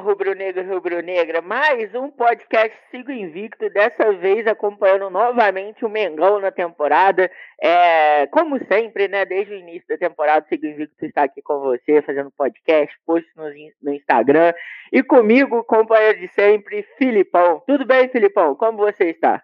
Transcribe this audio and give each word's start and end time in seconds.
rubro-negro 0.00 0.66
rubro-negra, 0.66 1.42
mais 1.42 1.94
um 1.94 2.10
podcast 2.10 2.76
Sigo 2.90 3.10
Invicto, 3.12 3.68
dessa 3.70 4.12
vez 4.14 4.46
acompanhando 4.46 5.10
novamente 5.10 5.84
o 5.84 5.88
Mengão 5.88 6.40
na 6.40 6.50
temporada. 6.50 7.30
É, 7.60 8.26
como 8.28 8.58
sempre, 8.66 9.08
né, 9.08 9.24
desde 9.26 9.52
o 9.52 9.56
início 9.56 9.86
da 9.86 9.98
temporada, 9.98 10.46
Sigo 10.48 10.66
Invicto 10.66 11.04
está 11.04 11.24
aqui 11.24 11.42
com 11.42 11.60
você, 11.60 12.00
fazendo 12.02 12.30
podcast, 12.30 12.94
posts 13.04 13.30
no, 13.36 13.44
no 13.82 13.94
Instagram. 13.94 14.54
E 14.90 15.02
comigo, 15.02 15.62
companheiro 15.64 16.18
de 16.18 16.28
sempre, 16.28 16.82
Filipão. 16.96 17.62
Tudo 17.66 17.84
bem, 17.86 18.08
Filipão? 18.08 18.56
Como 18.56 18.78
você 18.78 19.10
está? 19.10 19.42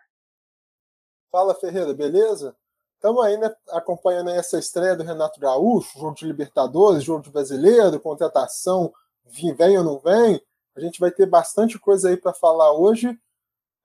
Fala, 1.30 1.54
Ferreira, 1.54 1.93
beleza? 1.93 2.57
Estamos 2.94 3.25
aí 3.25 3.36
né, 3.36 3.54
acompanhando 3.72 4.30
essa 4.30 4.58
estreia 4.58 4.96
do 4.96 5.04
Renato 5.04 5.38
Gaúcho, 5.38 5.99
jogo 5.99 6.14
de 6.14 6.25
Libertadores, 6.25 7.04
jogo 7.04 7.22
de 7.22 7.30
Brasileiro, 7.30 8.00
contratação 8.00 8.91
vem 9.27 9.79
ou 9.79 9.85
não 9.85 9.99
vem, 9.99 10.41
a 10.76 10.80
gente 10.80 11.00
vai 11.00 11.11
ter 11.11 11.26
bastante 11.26 11.79
coisa 11.79 12.08
aí 12.08 12.16
para 12.16 12.35
falar 12.35 12.72
hoje. 12.72 13.16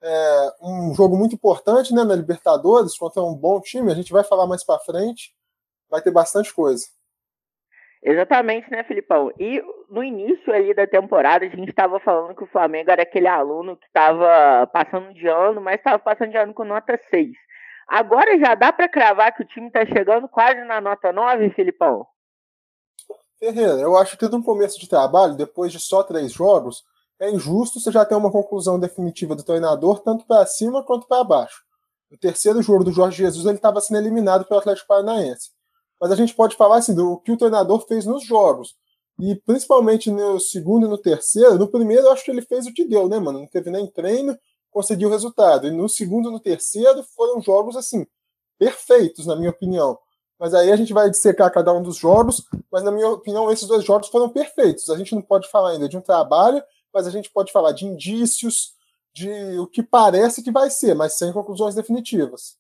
É 0.04 0.52
um 0.62 0.94
jogo 0.94 1.16
muito 1.16 1.36
importante 1.36 1.94
né, 1.94 2.04
na 2.04 2.16
Libertadores, 2.16 2.98
contra 2.98 3.22
um 3.22 3.36
bom 3.36 3.62
time, 3.62 3.91
a 3.91 3.95
gente 3.95 4.12
vai 4.12 4.23
falar 4.23 4.48
mais 4.48 4.64
para 4.64 4.80
frente, 4.80 5.34
vai 5.90 6.02
ter 6.02 6.12
bastante 6.12 6.54
coisa. 6.54 6.86
Exatamente, 8.04 8.70
né, 8.72 8.84
Filipão? 8.84 9.31
E 9.40 9.62
no 9.88 10.04
início 10.04 10.52
ali 10.52 10.73
da 10.73 10.88
temporada, 10.88 11.45
a 11.45 11.50
gente 11.50 11.70
estava 11.70 12.00
falando 12.00 12.36
que 12.36 12.44
o 12.44 12.48
Flamengo 12.48 12.90
era 12.90 13.03
aquele 13.03 13.28
aluno 13.28 13.78
que 13.78 13.86
estava 13.86 14.66
passando 14.73 15.14
de 15.14 15.28
ano, 15.28 15.62
mas 15.62 15.76
estava 15.76 16.00
passando 16.00 16.31
de 16.31 16.38
ano 16.38 16.53
com 16.53 16.64
nota 16.64 17.00
6. 17.12 17.30
Agora 17.88 18.39
já 18.39 18.55
dá 18.55 18.73
para 18.73 18.89
cravar 18.89 19.36
que 19.36 19.44
o 19.44 19.45
time 19.45 19.67
está 19.67 19.86
chegando 19.86 20.28
quase 20.28 20.64
na 20.64 20.81
nota 20.81 21.12
9, 21.12 21.52
Filipão? 21.52 22.08
Ferreira, 23.42 23.81
eu 23.81 23.97
acho 23.97 24.16
que 24.17 24.28
no 24.28 24.44
começo 24.44 24.80
de 24.80 24.88
trabalho, 24.88 25.36
depois 25.36 25.72
de 25.72 25.80
só 25.80 26.03
três 26.03 26.31
jogos, 26.31 26.84
é 27.20 27.28
injusto 27.28 27.80
você 27.80 27.92
já 27.92 28.06
ter 28.06 28.14
uma 28.14 28.31
conclusão 28.31 28.80
definitiva 28.80 29.36
do 29.36 29.42
treinador, 29.42 30.00
tanto 30.02 30.28
para 30.28 30.45
cima 30.45 30.84
quanto 30.84 31.08
para 31.08 31.23
baixo. 31.23 31.64
O 32.12 32.17
terceiro 32.17 32.62
jogo 32.62 32.84
do 32.84 32.92
Jorge 32.92 33.17
Jesus 33.17 33.47
ele 33.47 33.56
estava 33.56 33.81
sendo 33.81 33.97
eliminado 33.97 34.45
pelo 34.45 34.59
Atlético 34.59 34.88
Paranaense. 34.88 35.50
Mas 36.00 36.12
a 36.12 36.16
gente 36.16 36.36
pode 36.36 36.56
falar 36.56 36.78
assim 36.78 36.94
do 36.94 37.17
que 37.17 37.31
o 37.31 37.38
treinador 37.38 37.84
fez 37.88 38.06
nos 38.06 38.23
jogos. 38.23 38.75
E 39.19 39.36
principalmente 39.36 40.12
no 40.12 40.39
segundo 40.39 40.86
e 40.86 40.89
no 40.89 40.97
terceiro, 41.00 41.58
no 41.58 41.67
primeiro 41.67 42.03
eu 42.03 42.12
acho 42.12 42.23
que 42.23 42.30
ele 42.30 42.44
fez 42.44 42.67
o 42.67 42.73
que 42.73 42.86
deu, 42.86 43.09
né, 43.09 43.17
mano? 43.17 43.39
Não 43.39 43.47
teve 43.47 43.72
nem 43.72 43.88
treino, 43.88 44.38
conseguiu 44.69 45.08
o 45.09 45.12
resultado. 45.12 45.66
E 45.66 45.72
no 45.72 45.89
segundo 45.89 46.30
e 46.30 46.31
no 46.31 46.39
terceiro 46.39 47.03
foram 47.16 47.42
jogos 47.42 47.75
assim, 47.75 48.06
perfeitos, 48.59 49.25
na 49.25 49.36
minha 49.36 49.50
opinião. 49.50 49.97
Mas 50.42 50.56
aí 50.56 50.72
a 50.72 50.75
gente 50.75 50.92
vai 50.92 51.08
dissecar 51.08 51.53
cada 51.53 51.72
um 51.72 51.84
dos 51.84 51.97
jogos, 51.97 52.44
mas 52.72 52.84
na 52.84 52.92
minha 52.92 53.08
opinião, 53.09 53.52
esses 53.52 53.67
dois 53.67 53.86
jogos 53.86 54.08
foram 54.08 54.28
perfeitos. 54.28 54.89
A 54.89 54.97
gente 54.97 55.14
não 55.14 55.22
pode 55.22 55.47
falar 55.47 55.73
ainda 55.73 55.88
de 55.88 55.95
um 55.95 56.02
trabalho, 56.02 56.64
mas 56.92 57.06
a 57.06 57.11
gente 57.11 57.30
pode 57.30 57.52
falar 57.52 57.73
de 57.73 57.86
indícios, 57.86 58.73
de 59.14 59.30
o 59.59 59.67
que 59.67 59.84
parece 59.84 60.44
que 60.44 60.52
vai 60.52 60.72
ser, 60.72 60.95
mas 60.95 61.16
sem 61.16 61.31
conclusões 61.31 61.75
definitivas. 61.75 62.59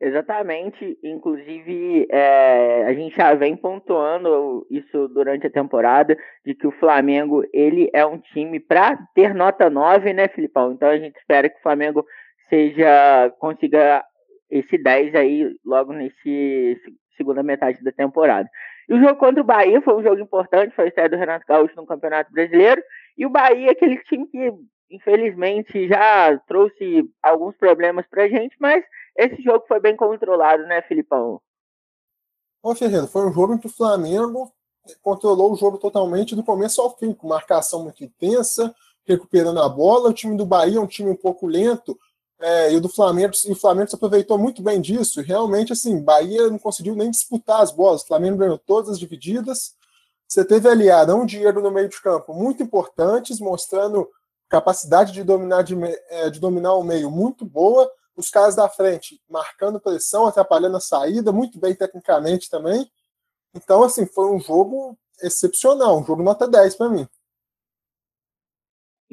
Exatamente, 0.00 0.98
inclusive 1.04 2.08
é, 2.10 2.84
a 2.84 2.94
gente 2.94 3.14
já 3.14 3.32
vem 3.36 3.56
pontuando 3.56 4.66
isso 4.68 5.06
durante 5.06 5.46
a 5.46 5.52
temporada, 5.52 6.16
de 6.44 6.52
que 6.52 6.66
o 6.66 6.72
Flamengo 6.80 7.44
ele 7.52 7.88
é 7.94 8.04
um 8.04 8.18
time 8.18 8.58
para 8.58 8.96
ter 9.14 9.32
nota 9.32 9.70
9, 9.70 10.12
né, 10.12 10.26
Filipão? 10.26 10.72
Então 10.72 10.88
a 10.88 10.98
gente 10.98 11.16
espera 11.16 11.48
que 11.48 11.60
o 11.60 11.62
Flamengo 11.62 12.04
seja 12.50 13.32
consiga 13.38 14.04
esse 14.52 14.76
10 14.76 15.14
aí 15.14 15.56
logo 15.64 15.94
nesse 15.94 16.78
segunda 17.16 17.42
metade 17.42 17.82
da 17.82 17.90
temporada. 17.90 18.48
E 18.88 18.94
o 18.94 19.00
jogo 19.00 19.16
contra 19.16 19.40
o 19.40 19.46
Bahia 19.46 19.80
foi 19.80 19.94
um 19.96 20.02
jogo 20.02 20.20
importante, 20.20 20.74
foi 20.74 20.84
a 20.84 20.88
estreia 20.88 21.08
do 21.08 21.16
Renato 21.16 21.46
Gaúcho 21.48 21.74
no 21.76 21.86
Campeonato 21.86 22.30
Brasileiro, 22.30 22.82
e 23.16 23.24
o 23.24 23.30
Bahia 23.30 23.68
é 23.68 23.70
aquele 23.70 23.98
time 24.04 24.26
que 24.26 24.52
infelizmente 24.90 25.88
já 25.88 26.38
trouxe 26.46 27.08
alguns 27.22 27.56
problemas 27.56 28.06
pra 28.06 28.28
gente, 28.28 28.54
mas 28.60 28.84
esse 29.16 29.42
jogo 29.42 29.64
foi 29.66 29.80
bem 29.80 29.96
controlado, 29.96 30.64
né, 30.64 30.82
Filipão? 30.82 31.40
Ô 32.62 32.74
Ferreira, 32.74 33.06
foi 33.06 33.26
um 33.26 33.32
jogo 33.32 33.54
em 33.54 33.58
que 33.58 33.66
o 33.66 33.74
Flamengo 33.74 34.52
controlou 35.00 35.52
o 35.52 35.56
jogo 35.56 35.78
totalmente 35.78 36.36
do 36.36 36.44
começo 36.44 36.82
ao 36.82 36.96
fim, 36.96 37.14
com 37.14 37.26
marcação 37.26 37.84
muito 37.84 38.04
intensa, 38.04 38.74
recuperando 39.06 39.60
a 39.62 39.68
bola. 39.68 40.10
O 40.10 40.14
time 40.14 40.36
do 40.36 40.44
Bahia 40.44 40.76
é 40.76 40.80
um 40.80 40.86
time 40.86 41.10
um 41.10 41.16
pouco 41.16 41.46
lento, 41.46 41.98
é, 42.42 42.72
e 42.72 42.76
o 42.76 42.80
do 42.80 42.88
Flamengo, 42.88 43.32
e 43.46 43.52
o 43.52 43.56
Flamengo 43.56 43.88
se 43.88 43.94
aproveitou 43.94 44.36
muito 44.36 44.62
bem 44.62 44.80
disso. 44.80 45.20
E 45.20 45.24
realmente, 45.24 45.72
assim, 45.72 46.02
Bahia 46.02 46.50
não 46.50 46.58
conseguiu 46.58 46.96
nem 46.96 47.10
disputar 47.10 47.62
as 47.62 47.70
bolas. 47.70 48.02
O 48.02 48.06
Flamengo 48.06 48.38
ganhou 48.38 48.58
todas 48.58 48.90
as 48.90 48.98
divididas. 48.98 49.74
Você 50.28 50.44
teve 50.44 50.68
ali 50.68 50.90
Arão 50.90 51.24
Diego 51.24 51.60
no 51.60 51.70
meio 51.70 51.88
de 51.88 52.00
campo, 52.02 52.34
muito 52.34 52.62
importantes, 52.62 53.38
mostrando 53.38 54.08
capacidade 54.48 55.12
de 55.12 55.22
dominar, 55.22 55.62
de, 55.62 55.76
é, 56.08 56.30
de 56.30 56.40
dominar 56.40 56.74
o 56.74 56.82
meio 56.82 57.10
muito 57.10 57.44
boa. 57.44 57.90
Os 58.16 58.28
caras 58.28 58.56
da 58.56 58.68
frente 58.68 59.22
marcando 59.30 59.80
pressão, 59.80 60.26
atrapalhando 60.26 60.76
a 60.76 60.80
saída, 60.80 61.32
muito 61.32 61.60
bem 61.60 61.74
tecnicamente 61.74 62.50
também. 62.50 62.90
Então, 63.54 63.84
assim, 63.84 64.04
foi 64.04 64.26
um 64.26 64.40
jogo 64.40 64.98
excepcional, 65.22 66.00
um 66.00 66.04
jogo 66.04 66.22
nota 66.22 66.48
10 66.48 66.74
para 66.74 66.88
mim. 66.88 67.08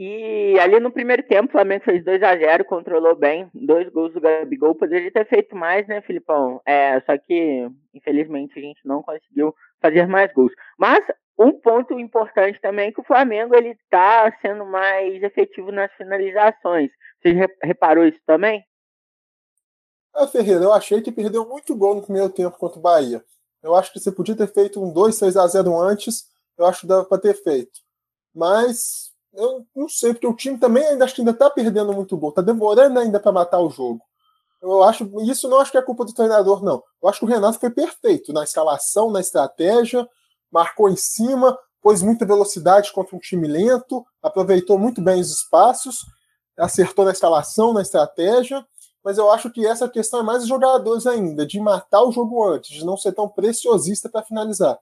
E 0.01 0.57
ali 0.61 0.79
no 0.79 0.93
primeiro 0.93 1.21
tempo, 1.23 1.49
o 1.49 1.51
Flamengo 1.51 1.83
fez 1.83 2.05
2 2.05 2.23
a 2.23 2.33
0 2.33 2.63
controlou 2.63 3.17
bem, 3.17 3.51
dois 3.53 3.89
gols 3.89 4.13
do 4.13 4.21
Gabigol. 4.21 4.73
Poderia 4.73 5.11
ter 5.11 5.27
feito 5.27 5.53
mais, 5.57 5.85
né, 5.89 5.99
Filipão? 5.99 6.61
É, 6.65 7.01
só 7.01 7.17
que, 7.17 7.69
infelizmente, 7.93 8.57
a 8.57 8.61
gente 8.61 8.79
não 8.85 9.03
conseguiu 9.03 9.53
fazer 9.81 10.07
mais 10.07 10.31
gols. 10.31 10.53
Mas 10.77 11.05
um 11.37 11.51
ponto 11.51 11.99
importante 11.99 12.61
também 12.61 12.87
é 12.87 12.91
que 12.93 13.01
o 13.01 13.03
Flamengo 13.03 13.53
ele 13.53 13.71
está 13.71 14.33
sendo 14.41 14.65
mais 14.65 15.21
efetivo 15.21 15.69
nas 15.69 15.91
finalizações. 15.95 16.89
Você 17.21 17.33
reparou 17.61 18.05
isso 18.05 18.21
também? 18.25 18.63
Ah, 20.15 20.27
Ferreira, 20.27 20.63
eu 20.63 20.71
achei 20.71 21.01
que 21.01 21.11
perdeu 21.11 21.45
muito 21.45 21.75
gol 21.75 21.95
no 21.95 22.03
primeiro 22.03 22.29
tempo 22.29 22.57
contra 22.57 22.79
o 22.79 22.81
Bahia. 22.81 23.21
Eu 23.61 23.75
acho 23.75 23.91
que 23.91 23.99
você 23.99 24.13
podia 24.13 24.37
ter 24.37 24.47
feito 24.47 24.81
um 24.81 24.93
2, 24.93 25.13
6 25.13 25.35
a 25.35 25.45
0 25.45 25.77
antes, 25.77 26.23
eu 26.57 26.65
acho 26.65 26.81
que 26.81 26.87
dava 26.87 27.03
para 27.03 27.21
ter 27.21 27.33
feito. 27.33 27.81
Mas 28.33 29.09
eu 29.33 29.65
não 29.75 29.87
sei, 29.87 30.13
porque 30.13 30.27
o 30.27 30.35
time 30.35 30.57
também 30.57 30.85
ainda 30.85 31.05
acho 31.05 31.15
que 31.15 31.21
ainda 31.21 31.33
tá 31.33 31.49
perdendo 31.49 31.93
muito 31.93 32.17
gol, 32.17 32.31
tá 32.31 32.41
demorando 32.41 32.99
ainda 32.99 33.19
para 33.19 33.31
matar 33.31 33.59
o 33.59 33.69
jogo. 33.69 34.01
Eu 34.61 34.83
acho 34.83 35.09
isso 35.21 35.47
não 35.47 35.59
acho 35.59 35.71
que 35.71 35.77
é 35.77 35.81
culpa 35.81 36.03
do 36.03 36.13
treinador, 36.13 36.63
não. 36.63 36.83
Eu 37.01 37.09
acho 37.09 37.19
que 37.19 37.25
o 37.25 37.27
Renato 37.27 37.59
foi 37.59 37.69
perfeito 37.69 38.33
na 38.33 38.43
escalação, 38.43 39.11
na 39.11 39.21
estratégia, 39.21 40.07
marcou 40.51 40.89
em 40.89 40.95
cima, 40.95 41.57
pôs 41.81 42.01
muita 42.01 42.25
velocidade 42.25 42.91
contra 42.91 43.15
um 43.15 43.19
time 43.19 43.47
lento, 43.47 44.05
aproveitou 44.21 44.77
muito 44.77 45.01
bem 45.01 45.21
os 45.21 45.31
espaços, 45.31 45.99
acertou 46.57 47.05
na 47.05 47.11
escalação, 47.11 47.73
na 47.73 47.81
estratégia. 47.81 48.65
Mas 49.03 49.17
eu 49.17 49.31
acho 49.31 49.49
que 49.49 49.65
essa 49.65 49.87
questão 49.87 50.19
é 50.19 50.23
mais 50.23 50.39
dos 50.39 50.49
jogadores 50.49 51.07
ainda, 51.07 51.45
de 51.45 51.57
matar 51.59 52.03
o 52.03 52.11
jogo 52.11 52.45
antes, 52.45 52.75
de 52.75 52.85
não 52.85 52.97
ser 52.97 53.13
tão 53.13 53.29
preciosista 53.29 54.09
para 54.09 54.25
finalizar. 54.25 54.77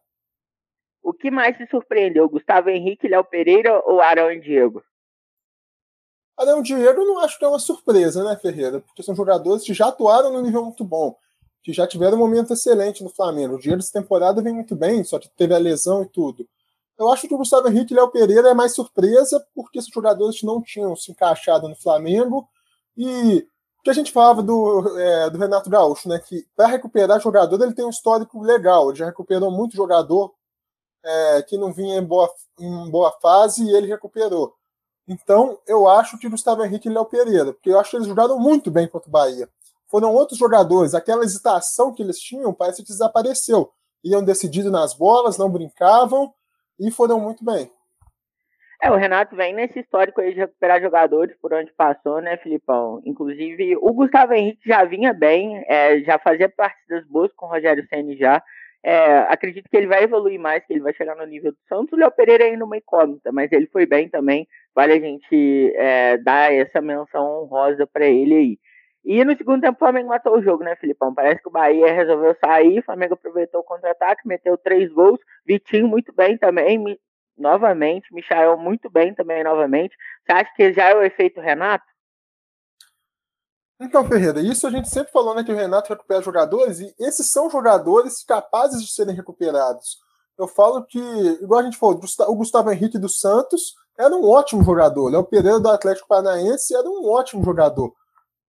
O 1.07 1.13
que 1.13 1.31
mais 1.31 1.55
te 1.55 1.65
surpreendeu? 1.69 2.27
Gustavo 2.27 2.69
Henrique, 2.69 3.07
Léo 3.07 3.23
Pereira 3.23 3.81
ou 3.85 4.01
Arão 4.01 4.29
e 4.29 4.41
Diego? 4.41 4.83
Arão 6.37 6.59
e 6.59 6.63
Diego 6.63 7.05
não 7.05 7.19
acho 7.19 7.39
que 7.39 7.45
é 7.45 7.47
uma 7.47 7.59
surpresa, 7.59 8.25
né, 8.25 8.35
Ferreira? 8.35 8.81
Porque 8.81 9.01
são 9.01 9.15
jogadores 9.15 9.63
que 9.63 9.73
já 9.73 9.87
atuaram 9.87 10.33
no 10.33 10.41
nível 10.41 10.65
muito 10.65 10.83
bom, 10.83 11.15
que 11.63 11.71
já 11.71 11.87
tiveram 11.87 12.17
um 12.17 12.19
momento 12.19 12.51
excelente 12.51 13.05
no 13.05 13.09
Flamengo. 13.09 13.55
O 13.55 13.57
Diego 13.57 13.77
dessa 13.77 13.93
temporada 13.93 14.41
vem 14.41 14.53
muito 14.53 14.75
bem, 14.75 15.01
só 15.05 15.17
que 15.17 15.29
teve 15.29 15.53
a 15.53 15.57
lesão 15.57 16.03
e 16.03 16.09
tudo. 16.09 16.45
Eu 16.99 17.09
acho 17.09 17.25
que 17.25 17.33
o 17.33 17.37
Gustavo 17.37 17.69
Henrique 17.69 17.93
e 17.93 17.95
Léo 17.95 18.11
Pereira 18.11 18.49
é 18.49 18.53
mais 18.53 18.75
surpresa, 18.75 19.41
porque 19.55 19.81
são 19.81 19.93
jogadores 19.93 20.43
não 20.43 20.61
tinham 20.61 20.93
se 20.93 21.09
encaixado 21.09 21.69
no 21.69 21.75
Flamengo. 21.77 22.49
E 22.97 23.47
o 23.79 23.81
que 23.81 23.89
a 23.89 23.93
gente 23.93 24.11
falava 24.11 24.43
do, 24.43 24.99
é, 24.99 25.29
do 25.29 25.37
Renato 25.37 25.69
Gaúcho, 25.69 26.09
né? 26.09 26.19
Que 26.19 26.45
para 26.53 26.67
recuperar 26.67 27.21
jogador, 27.21 27.63
ele 27.63 27.73
tem 27.73 27.85
um 27.85 27.91
histórico 27.91 28.41
legal. 28.41 28.89
Ele 28.89 28.99
já 28.99 29.05
recuperou 29.05 29.49
muito 29.49 29.73
jogador 29.73 30.35
é, 31.07 31.41
que 31.43 31.57
não 31.57 31.71
vinha 31.71 31.97
em 31.97 32.03
boa, 32.03 32.29
em 32.59 32.91
boa 32.91 33.11
fase 33.21 33.63
e 33.63 33.75
ele 33.75 33.87
recuperou. 33.87 34.53
Então, 35.07 35.57
eu 35.65 35.87
acho 35.87 36.17
que 36.17 36.27
Gustavo 36.27 36.63
Henrique 36.63 36.89
e 36.89 36.91
Léo 36.91 37.05
Pereira, 37.05 37.53
porque 37.53 37.69
eu 37.69 37.79
acho 37.79 37.91
que 37.91 37.95
eles 37.95 38.07
jogaram 38.07 38.37
muito 38.37 38.69
bem 38.69 38.87
contra 38.87 39.07
o 39.07 39.11
Bahia. 39.11 39.47
Foram 39.89 40.13
outros 40.13 40.37
jogadores, 40.37 40.93
aquela 40.93 41.23
hesitação 41.23 41.93
que 41.93 42.03
eles 42.03 42.19
tinham 42.19 42.53
parece 42.53 42.83
que 42.83 42.89
desapareceu. 42.89 43.71
Iam 44.03 44.23
decididos 44.23 44.71
nas 44.71 44.93
bolas, 44.93 45.37
não 45.37 45.49
brincavam 45.49 46.33
e 46.77 46.91
foram 46.91 47.19
muito 47.21 47.43
bem. 47.43 47.71
É, 48.83 48.91
o 48.91 48.95
Renato 48.95 49.35
vem 49.35 49.53
nesse 49.55 49.79
histórico 49.79 50.21
aí 50.21 50.33
de 50.33 50.39
recuperar 50.39 50.79
jogadores 50.79 51.35
por 51.41 51.51
onde 51.51 51.71
passou, 51.73 52.21
né, 52.21 52.37
Filipão? 52.37 53.01
Inclusive, 53.05 53.75
o 53.77 53.91
Gustavo 53.91 54.33
Henrique 54.33 54.67
já 54.67 54.83
vinha 54.83 55.13
bem, 55.13 55.63
é, 55.67 55.99
já 56.01 56.19
fazia 56.19 56.47
partidas 56.47 57.07
boas 57.07 57.31
com 57.33 57.47
o 57.47 57.49
Rogério 57.49 57.87
Senna 57.87 58.15
já. 58.15 58.43
É, 58.83 59.19
acredito 59.29 59.69
que 59.69 59.75
ele 59.75 59.87
vai 59.87 60.03
evoluir 60.03 60.39
mais, 60.39 60.65
que 60.65 60.73
ele 60.73 60.81
vai 60.81 60.93
chegar 60.93 61.15
no 61.15 61.25
nível 61.25 61.51
do 61.51 61.57
Santos. 61.67 61.93
O 61.93 61.95
Léo 61.97 62.11
Pereira 62.11 62.45
é 62.45 62.51
ainda 62.51 62.65
uma 62.65 62.77
incógnita, 62.77 63.31
mas 63.31 63.51
ele 63.51 63.67
foi 63.67 63.85
bem 63.85 64.07
também. 64.07 64.47
Vale 64.73 64.93
a 64.93 64.99
gente 64.99 65.73
é, 65.75 66.17
dar 66.17 66.53
essa 66.53 66.81
menção 66.81 67.43
honrosa 67.43 67.85
para 67.87 68.05
ele 68.05 68.35
aí. 68.35 68.59
E 69.03 69.23
no 69.23 69.35
segundo 69.37 69.61
tempo 69.61 69.75
o 69.75 69.79
Flamengo 69.79 70.09
matou 70.09 70.37
o 70.37 70.41
jogo, 70.41 70.63
né, 70.63 70.75
Filipão? 70.75 71.13
Parece 71.13 71.41
que 71.41 71.47
o 71.47 71.51
Bahia 71.51 71.93
resolveu 71.93 72.35
sair, 72.43 72.79
o 72.79 72.83
Flamengo 72.83 73.13
aproveitou 73.13 73.61
o 73.61 73.63
contra-ataque, 73.63 74.27
meteu 74.27 74.57
três 74.57 74.91
gols. 74.91 75.19
Vitinho 75.45 75.87
muito 75.87 76.13
bem 76.13 76.37
também, 76.37 76.77
novamente, 77.37 78.13
Michael 78.13 78.57
muito 78.57 78.89
bem 78.89 79.13
também 79.13 79.43
novamente. 79.43 79.95
Você 80.25 80.33
acha 80.33 80.53
que 80.55 80.73
já 80.73 80.89
é 80.89 80.95
o 80.95 81.03
efeito 81.03 81.39
Renato? 81.39 81.85
Então, 83.79 84.07
Ferreira, 84.07 84.41
isso 84.41 84.65
a 84.65 84.71
gente 84.71 84.89
sempre 84.89 85.11
falou 85.11 85.35
né, 85.35 85.43
que 85.43 85.51
o 85.51 85.55
Renato 85.55 85.89
recupera 85.89 86.21
jogadores, 86.21 86.79
e 86.79 86.95
esses 86.99 87.29
são 87.29 87.49
jogadores 87.49 88.23
capazes 88.23 88.81
de 88.81 88.91
serem 88.91 89.15
recuperados. 89.15 89.99
Eu 90.37 90.47
falo 90.47 90.83
que, 90.83 90.99
igual 91.41 91.59
a 91.59 91.63
gente 91.63 91.77
falou, 91.77 91.99
o 92.27 92.35
Gustavo 92.35 92.71
Henrique 92.71 92.97
dos 92.97 93.19
Santos 93.19 93.75
era 93.97 94.15
um 94.15 94.27
ótimo 94.27 94.63
jogador. 94.63 95.09
Léo 95.09 95.23
Pereira 95.23 95.59
do 95.59 95.69
Atlético 95.69 96.07
Paranaense 96.07 96.75
era 96.75 96.87
um 96.87 97.07
ótimo 97.07 97.43
jogador. 97.43 97.93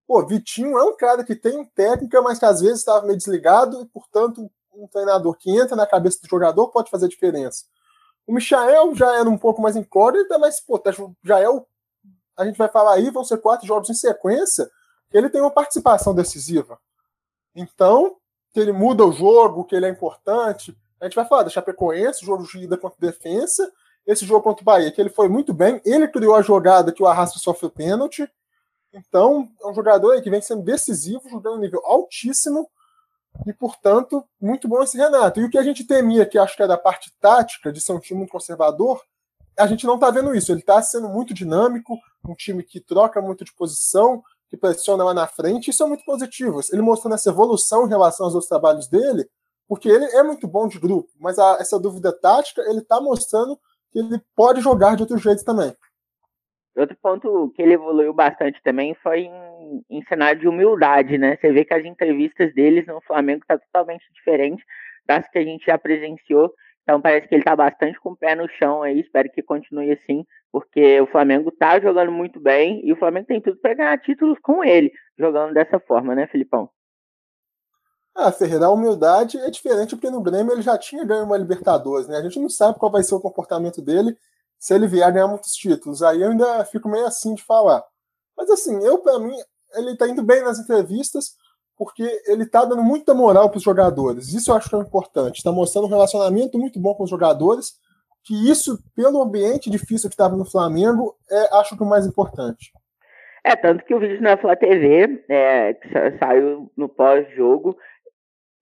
Pô, 0.07 0.25
Vitinho 0.27 0.79
é 0.79 0.85
um 0.85 0.97
cara 0.97 1.23
que 1.23 1.37
tem 1.37 1.65
técnica, 1.75 2.23
mas 2.23 2.39
que 2.39 2.45
às 2.47 2.61
vezes 2.61 2.79
estava 2.79 3.07
meio 3.07 3.19
desligado, 3.19 3.83
e, 3.83 3.87
portanto, 3.87 4.51
um 4.73 4.87
treinador 4.87 5.37
que 5.37 5.51
entra 5.51 5.77
na 5.77 5.87
cabeça 5.87 6.19
do 6.23 6.29
jogador 6.29 6.69
pode 6.69 6.91
fazer 6.91 7.09
diferença. 7.09 7.65
O 8.27 8.33
Michael 8.33 8.95
já 8.95 9.19
era 9.19 9.29
um 9.29 9.39
pouco 9.39 9.61
mais 9.61 9.77
incógnita, 9.77 10.39
mas 10.39 10.61
pô, 10.61 10.79
tá, 10.79 10.91
já 11.25 11.39
é 11.39 11.49
o. 11.49 11.67
A 12.37 12.45
gente 12.45 12.57
vai 12.57 12.69
falar 12.69 12.95
aí, 12.95 13.11
vão 13.11 13.25
ser 13.25 13.39
quatro 13.39 13.67
jogos 13.67 13.91
em 13.91 13.95
sequência, 13.95 14.71
ele 15.13 15.31
tem 15.31 15.41
uma 15.41 15.51
participação 15.51 16.15
decisiva. 16.15 16.79
Então, 17.55 18.17
que 18.53 18.61
ele 18.61 18.73
muda 18.73 19.05
o 19.05 19.13
jogo, 19.13 19.65
que 19.65 19.75
ele 19.75 19.87
é 19.87 19.89
importante. 19.89 20.77
A 21.01 21.05
gente 21.05 21.15
vai 21.15 21.27
falar 21.27 21.45
da 21.45 21.51
Chapecoense, 21.51 22.25
jogo 22.25 22.45
de 22.45 22.59
ida 22.59 22.77
contra 22.77 22.99
defesa, 23.01 23.71
esse 24.07 24.25
jogo 24.25 24.43
contra 24.43 24.63
o 24.63 24.65
Bahia, 24.65 24.91
que 24.91 25.01
ele 25.01 25.11
foi 25.11 25.29
muito 25.29 25.53
bem, 25.53 25.81
ele 25.85 26.09
criou 26.09 26.35
a 26.35 26.43
jogada 26.43 26.93
que 26.93 27.03
o 27.03 27.07
Arrastra 27.07 27.39
sofreu 27.39 27.71
pênalti. 27.71 28.29
Então, 28.93 29.49
é 29.63 29.67
um 29.69 29.75
jogador 29.75 30.13
aí 30.13 30.23
que 30.23 30.31
vem 30.31 30.41
sendo 30.41 30.63
decisivo, 30.63 31.29
jogando 31.29 31.57
um 31.57 31.61
nível 31.61 31.83
altíssimo, 31.85 32.69
e, 33.47 33.53
portanto, 33.53 34.25
muito 34.41 34.67
bom 34.67 34.83
esse 34.83 34.97
Renato. 34.97 35.41
E 35.41 35.45
o 35.45 35.51
que 35.51 35.59
a 35.59 35.63
gente 35.63 35.85
temia, 35.85 36.27
que 36.27 36.39
acho 36.39 36.57
que 36.57 36.63
é 36.63 36.67
da 36.67 36.79
parte 36.79 37.13
tática, 37.21 37.71
de 37.73 37.81
ser 37.81 37.93
um 37.93 38.01
time 38.01 38.19
muito 38.19 38.31
conservador, 38.31 39.01
a 39.59 39.67
gente 39.67 39.87
não 39.87 39.95
está 39.95 40.11
vendo 40.11 40.35
isso. 40.35 40.51
Ele 40.51 40.61
está 40.61 40.81
sendo 40.83 41.09
muito 41.09 41.35
dinâmico, 41.35 41.99
um 42.27 42.35
time 42.35 42.63
que 42.63 42.81
troca 42.81 43.21
muito 43.21 43.45
de 43.45 43.53
posição, 43.53 44.23
que 44.51 44.57
pressiona 44.57 45.05
lá 45.05 45.15
na 45.15 45.27
frente, 45.27 45.71
isso 45.71 45.83
é 45.83 45.87
muito 45.87 46.05
positivo. 46.05 46.61
Ele 46.73 46.83
mostrando 46.83 47.15
essa 47.15 47.31
evolução 47.31 47.87
em 47.87 47.89
relação 47.89 48.27
aos 48.27 48.35
outros 48.35 48.49
trabalhos 48.49 48.89
dele, 48.89 49.29
porque 49.69 49.89
ele 49.89 50.05
é 50.05 50.23
muito 50.23 50.49
bom 50.49 50.67
de 50.67 50.79
grupo, 50.79 51.11
mas 51.21 51.39
a, 51.39 51.59
essa 51.61 51.79
dúvida 51.79 52.13
tática, 52.13 52.63
ele 52.63 52.79
está 52.79 53.01
mostrando 53.01 53.59
que 53.93 53.99
ele 53.99 54.21
pode 54.35 54.61
jogar 54.61 54.97
de 54.97 55.03
outro 55.03 55.19
jeito 55.19 55.45
também. 55.45 55.75
Outro 56.77 56.97
ponto 57.03 57.53
que 57.57 57.63
ele 57.63 57.75
evoluiu 57.75 58.15
bastante 58.15 58.63
também 58.63 58.95
foi 59.03 59.23
em, 59.23 59.85
em 59.91 60.03
cenário 60.05 60.41
de 60.41 60.49
humildade, 60.49 61.19
né? 61.19 61.37
Você 61.37 61.53
vê 61.53 61.65
que 61.65 61.75
as 61.75 61.85
entrevistas 61.85 62.55
deles 62.55 62.87
no 62.87 63.01
Flamengo 63.01 63.45
tá 63.47 63.59
totalmente 63.59 64.05
diferente 64.15 64.65
das 65.05 65.29
que 65.29 65.39
a 65.39 65.45
gente 65.45 65.67
já 65.67 65.77
presenciou. 65.77 66.53
Então 66.89 67.03
parece 67.03 67.29
que 67.29 67.35
ele 67.35 67.45
tá 67.45 67.55
bastante 67.55 68.01
com 68.01 68.13
o 68.13 68.17
pé 68.17 68.35
no 68.35 68.49
chão 68.49 68.83
aí. 68.83 68.99
Espero 68.99 69.31
que 69.31 69.43
continue 69.43 69.93
assim, 69.93 70.25
porque 70.51 70.99
o 71.03 71.07
Flamengo 71.07 71.51
tá 71.51 71.79
jogando 71.79 72.11
muito 72.11 72.41
bem 72.41 72.81
e 72.83 72.91
o 72.91 72.97
Flamengo 72.97 73.27
tem 73.27 73.43
tudo 73.43 73.59
para 73.59 73.75
ganhar 73.75 74.01
títulos 74.01 74.39
com 74.43 74.65
ele, 74.65 74.91
jogando 75.19 75.53
dessa 75.53 75.79
forma, 75.79 76.15
né, 76.15 76.27
Filipão? 76.29 76.71
Ah, 78.17 78.33
Ferreira, 78.33 78.65
a 78.65 78.71
humildade 78.71 79.37
é 79.37 79.51
diferente 79.51 79.95
porque 79.97 80.09
no 80.09 80.23
Grêmio 80.23 80.51
ele 80.51 80.63
já 80.63 80.79
tinha 80.79 81.05
ganho 81.05 81.25
uma 81.25 81.37
Libertadores, 81.37 82.09
né? 82.09 82.17
A 82.17 82.23
gente 82.23 82.41
não 82.41 82.49
sabe 82.49 82.79
qual 82.79 82.91
vai 82.91 83.03
ser 83.03 83.15
o 83.15 83.21
comportamento 83.21 83.83
dele 83.83 84.17
se 84.59 84.75
ele 84.75 84.87
vier 84.87 85.13
ganhar 85.13 85.29
muitos 85.29 85.53
títulos. 85.53 86.03
Aí 86.03 86.23
eu 86.23 86.31
ainda 86.31 86.65
fico 86.65 86.89
meio 86.89 87.05
assim 87.05 87.35
de 87.35 87.45
falar. 87.45 87.85
Mas 88.35 88.49
assim, 88.49 88.83
eu 88.83 88.99
para 89.01 89.19
mim, 89.19 89.37
ele 89.75 89.95
tá 89.95 90.09
indo 90.09 90.23
bem 90.23 90.43
nas 90.43 90.59
entrevistas 90.59 91.37
porque 91.79 92.03
ele 92.27 92.45
tá 92.45 92.65
dando 92.65 92.83
muita 92.83 93.15
moral 93.15 93.49
para 93.49 93.59
os 93.59 93.63
jogadores. 93.63 94.35
Isso 94.35 94.51
eu 94.51 94.57
acho 94.57 94.69
que 94.69 94.75
é 94.75 94.81
importante. 94.81 95.37
Está 95.37 95.53
mostrando 95.53 95.87
um 95.87 95.91
relacionamento 95.91 96.59
muito 96.59 96.81
bom 96.81 96.95
com 96.95 97.05
os 97.05 97.11
jogadores, 97.11 97.75
que 98.25 98.51
isso, 98.51 98.79
pelo 98.97 99.23
ambiente 99.23 99.71
difícil 99.71 100.11
que 100.11 100.15
estava 100.15 100.37
no 100.37 100.45
Flamengo, 100.45 101.15
é 101.31 101.57
acho 101.59 101.77
que 101.77 101.83
o 101.83 101.89
mais 101.89 102.05
importante. 102.05 102.73
É, 103.45 103.55
tanto 103.55 103.85
que 103.85 103.95
o 103.95 104.01
vídeo 104.01 104.21
na 104.21 104.37
Flá 104.37 104.57
TV, 104.57 105.25
é, 105.29 105.75
que 105.75 105.89
saiu 106.19 106.71
no 106.77 106.89
pós-jogo, 106.89 107.79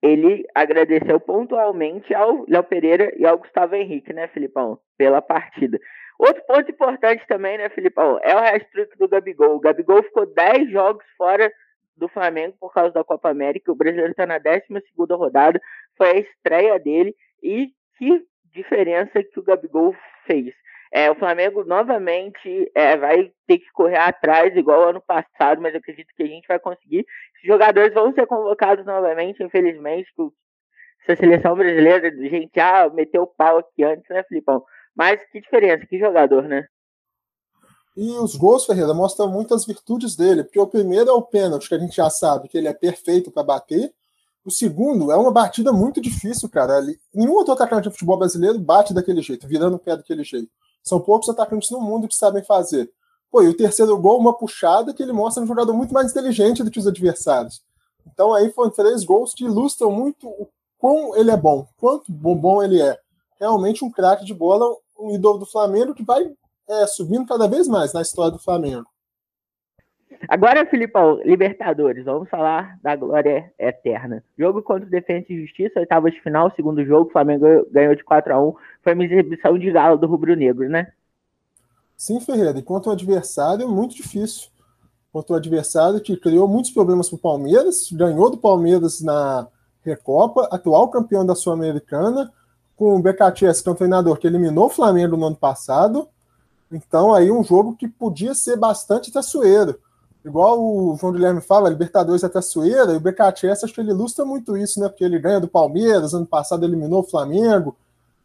ele 0.02 0.44
agradeceu 0.54 1.19
pontualmente 1.19 2.14
ao 2.14 2.44
Léo 2.46 2.62
Pereira 2.62 3.12
e 3.16 3.26
ao 3.26 3.38
Gustavo 3.38 3.74
Henrique, 3.74 4.12
né, 4.12 4.28
Filipão, 4.28 4.78
pela 4.98 5.22
partida. 5.22 5.80
Outro 6.19 6.42
ponto 6.46 6.70
importante 6.70 7.26
também, 7.26 7.58
né, 7.58 7.69
Filipão, 7.70 8.19
é 8.22 8.34
o 8.34 8.38
hat-trick 8.38 8.96
do 8.98 9.08
Gabigol. 9.08 9.56
O 9.56 9.60
Gabigol 9.60 10.02
ficou 10.02 10.26
10 10.26 10.70
jogos 10.70 11.04
fora 11.16 11.50
do 11.96 12.08
Flamengo 12.08 12.56
por 12.60 12.72
causa 12.72 12.93
da 12.93 13.04
Copa 13.04 13.31
América. 13.31 13.72
O 13.72 13.76
brasileiro 13.76 14.10
está 14.10 14.26
na 14.26 14.38
12 14.38 14.64
rodada, 15.10 15.60
foi 15.96 16.10
a 16.10 16.19
estreia 16.19 16.78
dele 16.78 17.14
e 17.43 17.69
que 17.98 18.22
diferença 18.52 19.22
que 19.22 19.38
o 19.38 19.43
Gabigol 19.43 19.94
fez. 20.26 20.54
É, 20.93 21.10
o 21.10 21.14
Flamengo 21.14 21.64
novamente 21.64 22.70
é, 22.75 22.96
vai 22.96 23.31
ter 23.46 23.58
que 23.58 23.70
correr 23.72 23.98
atrás, 23.98 24.56
igual 24.56 24.88
ano 24.88 25.00
passado, 25.00 25.60
mas 25.60 25.75
acredito 25.75 26.08
que 26.16 26.22
a 26.22 26.26
gente 26.26 26.46
vai 26.46 26.58
conseguir. 26.58 27.00
Os 27.00 27.46
jogadores 27.46 27.93
vão 27.93 28.12
ser 28.14 28.26
convocados 28.26 28.87
novamente, 28.87 29.43
infelizmente. 29.43 30.08
Essa 31.02 31.16
seleção 31.20 31.54
brasileira, 31.54 32.10
gente, 32.10 32.58
ah, 32.58 32.88
meteu 32.88 33.22
o 33.22 33.26
pau 33.26 33.58
aqui 33.58 33.84
antes, 33.84 34.08
né, 34.08 34.22
Filipão? 34.25 34.64
Mas 34.96 35.22
que 35.31 35.40
diferença, 35.40 35.87
que 35.87 35.98
jogador, 35.98 36.44
né? 36.44 36.66
E 37.96 38.10
os 38.19 38.37
gols, 38.37 38.66
Ferreira, 38.66 38.93
mostram 38.93 39.28
muitas 39.28 39.64
virtudes 39.64 40.14
dele, 40.14 40.44
porque 40.44 40.60
o 40.60 40.66
primeiro 40.66 41.08
é 41.08 41.12
o 41.14 41.22
pênalti, 41.22 41.66
que 41.66 41.75
a 41.75 41.78
gente 41.78 41.96
já 41.96 42.10
sabe 42.10 42.46
que 42.46 42.58
ele 42.58 42.69
é 42.69 42.75
perfeito 42.75 43.31
para 43.31 43.43
bater. 43.43 43.90
O 44.44 44.50
segundo 44.50 45.10
é 45.10 45.16
uma 45.16 45.32
batida 45.32 45.72
muito 45.72 46.00
difícil, 46.00 46.48
cara. 46.48 46.81
Nenhum 47.14 47.32
outro 47.32 47.54
atacante 47.54 47.88
de 47.88 47.90
futebol 47.90 48.19
brasileiro 48.19 48.58
bate 48.58 48.93
daquele 48.93 49.22
jeito, 49.22 49.48
virando 49.48 49.76
o 49.76 49.78
pé 49.78 49.96
daquele 49.96 50.22
jeito. 50.22 50.48
São 50.82 51.00
poucos 51.00 51.28
atacantes 51.31 51.70
no 51.70 51.81
mundo 51.81 52.06
que 52.06 52.14
sabem 52.14 52.44
fazer. 52.44 52.90
Pô, 53.31 53.43
e 53.43 53.48
o 53.48 53.56
terceiro 53.56 53.98
gol, 53.98 54.20
uma 54.20 54.37
puxada 54.37 54.93
que 54.93 55.02
ele 55.02 55.12
mostra 55.12 55.43
um 55.43 55.46
jogador 55.46 55.72
muito 55.72 55.93
mais 55.94 56.10
inteligente 56.10 56.62
do 56.62 56.70
que 56.70 56.78
os 56.78 56.87
adversários. 56.87 57.62
Então 58.06 58.32
aí 58.32 58.52
foram 58.52 58.70
três 58.70 59.04
gols 59.04 59.34
que 59.34 59.44
ilustram 59.44 59.90
muito 59.90 60.28
o 60.28 60.48
quão 60.78 61.16
ele 61.16 61.31
é 61.31 61.37
bom, 61.37 61.66
quanto 61.76 62.12
bom 62.12 62.62
ele 62.62 62.81
é. 62.81 62.96
Realmente 63.40 63.84
um 63.84 63.90
craque 63.90 64.25
de 64.25 64.32
bola, 64.32 64.66
um 64.98 65.10
ídolo 65.12 65.38
do 65.38 65.46
Flamengo 65.46 65.94
que 65.94 66.04
vai 66.04 66.31
é, 66.68 66.86
subindo 66.86 67.26
cada 67.26 67.46
vez 67.48 67.68
mais 67.68 67.92
na 67.92 68.02
história 68.02 68.32
do 68.32 68.38
Flamengo. 68.38 68.86
Agora, 70.28 70.66
Filipão, 70.66 71.20
Libertadores, 71.24 72.04
vamos 72.04 72.28
falar 72.28 72.79
da 72.82 72.96
glória 72.96 73.52
eterna. 73.58 74.24
Jogo 74.38 74.62
contra 74.62 74.86
o 74.86 74.91
Defensa 74.91 75.26
e 75.31 75.43
Justiça, 75.43 75.81
oitava 75.81 76.10
de 76.10 76.20
final, 76.20 76.50
segundo 76.55 76.84
jogo, 76.84 77.08
o 77.08 77.12
Flamengo 77.12 77.44
ganhou 77.70 77.94
de 77.94 78.02
4 78.02 78.32
a 78.32 78.43
1 78.43 78.55
Foi 78.82 78.94
uma 78.94 79.05
exibição 79.05 79.58
de 79.58 79.70
galo 79.70 79.98
do 79.98 80.06
Rubro 80.06 80.34
Negro, 80.34 80.69
né? 80.69 80.93
Sim, 81.96 82.20
Ferreira, 82.20 82.58
e 82.58 82.62
contra 82.62 82.91
um 82.91 82.93
adversário 82.93 83.69
muito 83.69 83.94
difícil. 83.94 84.48
Contra 85.12 85.34
um 85.34 85.36
adversário 85.36 86.00
que 86.00 86.17
criou 86.17 86.46
muitos 86.46 86.70
problemas 86.70 87.08
para 87.08 87.17
o 87.17 87.20
Palmeiras, 87.20 87.91
ganhou 87.93 88.31
do 88.31 88.36
Palmeiras 88.36 89.00
na 89.00 89.48
Recopa, 89.82 90.48
atual 90.50 90.88
campeão 90.88 91.24
da 91.24 91.34
Sul-Americana, 91.34 92.31
com 92.74 92.96
o 92.96 93.02
BKTS, 93.02 93.62
que 93.62 93.69
é 93.69 93.72
um 93.72 93.76
treinador 93.76 94.19
que 94.19 94.26
eliminou 94.26 94.67
o 94.67 94.70
Flamengo 94.70 95.17
no 95.17 95.26
ano 95.26 95.36
passado. 95.36 96.08
Então, 96.70 97.15
aí 97.15 97.31
um 97.31 97.44
jogo 97.44 97.77
que 97.77 97.87
podia 97.89 98.35
ser 98.35 98.56
bastante 98.56 99.13
traiçoeiro 99.13 99.79
igual 100.27 100.61
o 100.61 100.96
João 101.01 101.13
Guilherme 101.13 101.41
fala, 101.41 101.70
Libertadores 101.70 102.25
é 102.25 102.29
traiçoeira, 102.29 102.93
e 102.93 102.96
o 102.96 103.01
BKTS 103.01 103.65
acho 103.65 103.73
que 103.73 103.81
ele 103.81 103.93
ilustra 103.93 104.25
muito 104.25 104.56
isso, 104.56 104.81
né? 104.81 104.89
Porque 104.89 105.05
ele 105.05 105.20
ganha 105.20 105.41
do 105.41 105.46
Palmeiras, 105.46 106.15
ano 106.15 106.27
passado 106.27 106.65
eliminou 106.65 107.01
o 107.01 107.08
Flamengo. 107.08 107.77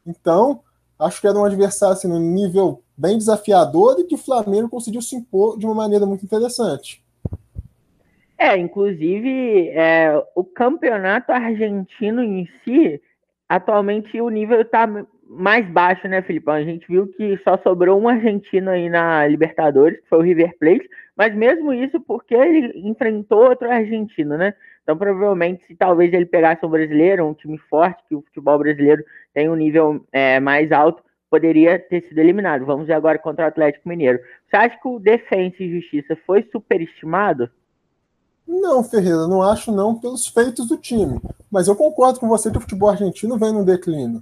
Então, 0.05 0.61
acho 0.97 1.21
que 1.21 1.27
era 1.27 1.37
um 1.37 1.45
adversário 1.45 1.93
assim, 1.93 2.07
num 2.07 2.19
nível 2.19 2.81
bem 2.97 3.17
desafiador 3.17 3.99
e 3.99 4.03
que 4.03 4.15
o 4.15 4.17
Flamengo 4.17 4.67
conseguiu 4.67 5.01
se 5.01 5.15
impor 5.15 5.57
de 5.59 5.65
uma 5.65 5.75
maneira 5.75 6.05
muito 6.05 6.25
interessante. 6.25 7.03
É, 8.35 8.57
inclusive, 8.57 9.69
é, 9.69 10.11
o 10.33 10.43
campeonato 10.43 11.31
argentino 11.31 12.23
em 12.23 12.49
si, 12.63 12.99
atualmente 13.47 14.19
o 14.19 14.29
nível 14.29 14.61
está 14.61 14.87
mais 15.31 15.65
baixo, 15.69 16.07
né, 16.07 16.21
Filipão? 16.21 16.53
A 16.53 16.63
gente 16.63 16.85
viu 16.87 17.07
que 17.07 17.37
só 17.43 17.57
sobrou 17.57 17.99
um 17.99 18.07
argentino 18.07 18.69
aí 18.69 18.89
na 18.89 19.25
Libertadores, 19.25 19.99
que 20.01 20.09
foi 20.09 20.19
o 20.19 20.21
River 20.21 20.57
Plate, 20.59 20.89
mas 21.15 21.33
mesmo 21.33 21.73
isso 21.73 21.99
porque 22.01 22.35
ele 22.35 22.87
enfrentou 22.87 23.49
outro 23.49 23.71
argentino, 23.71 24.37
né? 24.37 24.53
Então, 24.83 24.97
provavelmente, 24.97 25.63
se 25.67 25.75
talvez 25.75 26.13
ele 26.13 26.25
pegasse 26.25 26.65
um 26.65 26.69
brasileiro, 26.69 27.25
um 27.25 27.33
time 27.33 27.57
forte, 27.69 28.03
que 28.09 28.15
o 28.15 28.21
futebol 28.21 28.57
brasileiro 28.59 29.03
tem 29.33 29.49
um 29.49 29.55
nível 29.55 30.05
é, 30.11 30.39
mais 30.39 30.71
alto, 30.71 31.01
poderia 31.29 31.79
ter 31.79 32.01
sido 32.07 32.17
eliminado. 32.17 32.65
Vamos 32.65 32.87
ver 32.87 32.93
agora 32.93 33.17
contra 33.17 33.45
o 33.45 33.47
Atlético 33.47 33.87
Mineiro. 33.87 34.19
Você 34.49 34.57
acha 34.57 34.77
que 34.77 34.87
o 34.87 34.99
Defensa 34.99 35.55
e 35.59 35.79
Justiça 35.79 36.17
foi 36.25 36.45
superestimado? 36.51 37.49
Não, 38.45 38.83
Ferreira, 38.83 39.27
não 39.27 39.41
acho 39.41 39.71
não 39.71 39.97
pelos 39.97 40.27
feitos 40.27 40.67
do 40.67 40.75
time. 40.75 41.21
Mas 41.49 41.69
eu 41.69 41.75
concordo 41.75 42.19
com 42.19 42.27
você 42.27 42.51
que 42.51 42.57
o 42.57 42.61
futebol 42.61 42.89
argentino 42.89 43.37
vem 43.37 43.53
num 43.53 43.63
declínio. 43.63 44.21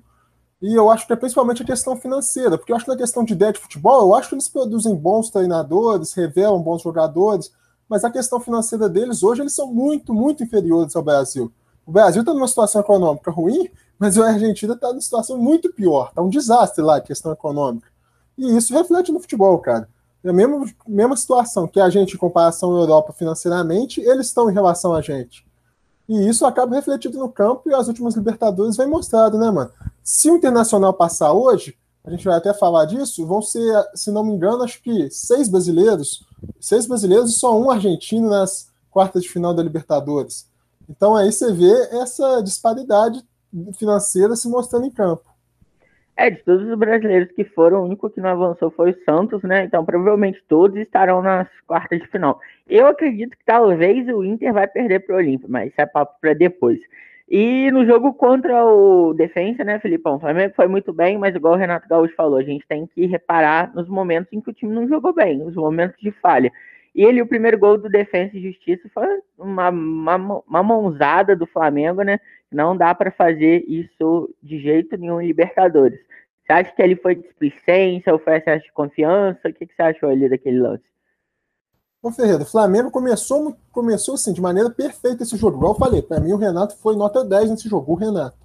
E 0.62 0.74
eu 0.74 0.90
acho 0.90 1.08
que 1.08 1.14
é 1.14 1.16
principalmente 1.16 1.64
a 1.64 1.66
questão 1.66 1.96
financeira, 1.96 2.58
porque 2.58 2.72
eu 2.72 2.76
acho 2.76 2.86
que 2.86 2.92
na 2.92 2.98
questão 2.98 3.24
de 3.24 3.34
ideia 3.34 3.54
de 3.54 3.60
futebol, 3.60 4.02
eu 4.02 4.16
acho 4.16 4.30
que 4.30 4.36
eles 4.36 4.50
produzem 4.50 4.94
bons 4.96 5.30
treinadores, 5.30 6.14
revelam 6.14 6.62
bons 6.62 6.82
jogadores, 6.82 7.52
mas 7.88 8.04
a 8.04 8.12
questão 8.12 8.40
financeira 8.40 8.90
deles 8.90 9.24
hoje, 9.24 9.42
eles 9.42 9.56
são 9.56 9.74
muito, 9.74 10.14
muito 10.14 10.44
inferiores 10.44 10.96
ao 10.96 11.04
Brasil. 11.04 11.52
O 11.86 11.92
Brasil 11.92 12.22
está 12.22 12.34
numa 12.34 12.48
situação 12.48 12.82
econômica 12.82 13.32
ruim, 13.32 13.70
Mas 14.00 14.18
a 14.18 14.30
Argentina 14.30 14.74
está 14.74 14.88
numa 14.88 15.02
situação 15.02 15.38
muito 15.38 15.74
pior, 15.74 16.08
está 16.08 16.22
um 16.22 16.30
desastre 16.30 16.82
lá 16.82 16.96
a 16.96 17.02
questão 17.02 17.34
econômica. 17.34 17.90
E 18.38 18.56
isso 18.56 18.74
reflete 18.74 19.12
no 19.12 19.20
futebol, 19.20 19.60
cara. 19.60 19.90
É 20.24 20.30
a 20.30 20.34
mesma, 20.34 20.66
mesma 20.88 21.18
situação 21.18 21.68
que 21.68 21.82
a 21.82 21.90
gente, 21.90 22.16
em 22.16 22.18
comparação 22.18 22.74
à 22.76 22.80
Europa 22.80 23.12
financeiramente, 23.12 24.00
eles 24.00 24.28
estão 24.28 24.50
em 24.50 24.54
relação 24.54 24.94
a 24.94 25.02
gente. 25.02 25.46
E 26.10 26.28
isso 26.28 26.44
acaba 26.44 26.76
refletido 26.76 27.20
no 27.20 27.30
campo 27.30 27.70
e 27.70 27.74
as 27.74 27.88
últimas 27.88 28.16
Libertadores 28.16 28.76
vem 28.76 28.88
mostrado, 28.88 29.38
né, 29.38 29.52
mano? 29.52 29.70
Se 30.04 30.32
o 30.32 30.36
Internacional 30.36 30.92
passar 30.92 31.34
hoje, 31.34 31.78
a 32.04 32.10
gente 32.10 32.26
vai 32.26 32.36
até 32.36 32.52
falar 32.52 32.86
disso, 32.86 33.28
vão 33.28 33.44
ser, 33.44 33.88
se 33.94 34.10
não 34.10 34.24
me 34.24 34.34
engano, 34.34 34.64
acho 34.64 34.82
que 34.82 35.12
seis 35.12 35.48
brasileiros, 35.48 36.26
seis 36.60 36.88
brasileiros 36.88 37.30
e 37.30 37.40
só 37.40 37.56
um 37.56 37.70
argentino 37.70 38.28
nas 38.28 38.70
quartas 38.90 39.22
de 39.22 39.30
final 39.30 39.54
da 39.54 39.62
Libertadores. 39.62 40.48
Então 40.90 41.16
aí 41.16 41.32
você 41.32 41.54
vê 41.54 41.72
essa 41.92 42.42
disparidade 42.42 43.24
financeira 43.78 44.36
se 44.36 44.50
mostrando 44.50 44.88
em 44.88 44.92
campo. 44.92 45.29
É, 46.22 46.30
de 46.30 46.44
todos 46.44 46.68
os 46.68 46.78
brasileiros 46.78 47.32
que 47.32 47.46
foram, 47.46 47.80
o 47.80 47.86
único 47.86 48.10
que 48.10 48.20
não 48.20 48.28
avançou 48.32 48.70
foi 48.72 48.92
o 48.92 49.04
Santos, 49.06 49.42
né? 49.42 49.64
Então 49.64 49.86
provavelmente 49.86 50.44
todos 50.50 50.78
estarão 50.78 51.22
nas 51.22 51.48
quartas 51.66 51.98
de 51.98 52.08
final. 52.08 52.42
Eu 52.68 52.88
acredito 52.88 53.38
que 53.38 53.46
talvez 53.46 54.06
o 54.10 54.22
Inter 54.22 54.52
vai 54.52 54.68
perder 54.68 55.00
para 55.00 55.16
o 55.16 55.18
Olímpia, 55.18 55.48
mas 55.50 55.72
isso 55.72 55.80
é 55.80 55.86
papo 55.86 56.20
para 56.20 56.34
depois. 56.34 56.78
E 57.30 57.72
no 57.72 57.86
jogo 57.86 58.14
contra 58.14 58.66
o 58.66 59.14
Defensa, 59.14 59.64
né, 59.64 59.80
Felipão? 59.80 60.18
O 60.18 60.20
Flamengo 60.20 60.54
foi 60.58 60.68
muito 60.68 60.92
bem, 60.92 61.18
mas 61.18 61.34
igual 61.34 61.54
o 61.54 61.58
Renato 61.58 61.88
Gaúcho 61.88 62.16
falou, 62.16 62.38
a 62.38 62.44
gente 62.44 62.68
tem 62.68 62.86
que 62.86 63.06
reparar 63.06 63.74
nos 63.74 63.88
momentos 63.88 64.34
em 64.34 64.42
que 64.42 64.50
o 64.50 64.54
time 64.54 64.74
não 64.74 64.90
jogou 64.90 65.14
bem, 65.14 65.42
os 65.42 65.56
momentos 65.56 65.98
de 66.02 66.12
falha. 66.12 66.52
E 66.94 67.04
ele, 67.04 67.22
o 67.22 67.28
primeiro 67.28 67.58
gol 67.58 67.78
do 67.78 67.90
Defensa 67.90 68.36
e 68.36 68.42
Justiça 68.42 68.90
foi 68.94 69.08
uma, 69.38 69.70
uma, 69.70 70.16
uma 70.48 70.64
mãozada 70.64 71.36
do 71.36 71.46
Flamengo, 71.46 72.02
né? 72.02 72.20
Não 72.52 72.76
dá 72.76 72.94
para 72.96 73.12
fazer 73.12 73.64
isso 73.68 74.34
de 74.42 74.60
jeito 74.60 74.98
nenhum 74.98 75.22
em 75.22 75.28
Libertadores. 75.28 76.00
Você 76.44 76.54
acha 76.54 76.72
que 76.72 76.82
ele 76.82 76.96
foi 76.96 77.16
displicência 77.16 78.12
ou 78.12 78.18
foi 78.18 78.38
excesso 78.38 78.66
de 78.66 78.72
confiança? 78.72 79.50
O 79.50 79.54
que, 79.54 79.68
que 79.68 79.76
você 79.76 79.84
achou 79.84 80.10
ali 80.10 80.28
daquele 80.28 80.60
lance? 80.60 80.84
Ô 82.02 82.12
Ferreira, 82.12 82.44
o 82.44 82.46
Flamengo 82.46 82.90
começou, 82.90 83.56
começou 83.72 84.16
assim, 84.16 84.34
de 84.34 84.42
maneira 84.42 84.70
perfeita 84.70 85.24
esse 85.24 85.38
jogo. 85.38 85.58
Igual 85.58 85.74
eu 85.74 85.78
falei, 85.78 86.02
para 86.02 86.20
mim 86.20 86.32
o 86.32 86.38
Renato 86.38 86.76
foi 86.78 86.96
nota 86.96 87.24
10 87.24 87.52
nesse 87.52 87.70
jogo, 87.70 87.92
o 87.92 87.96
Renato. 87.96 88.38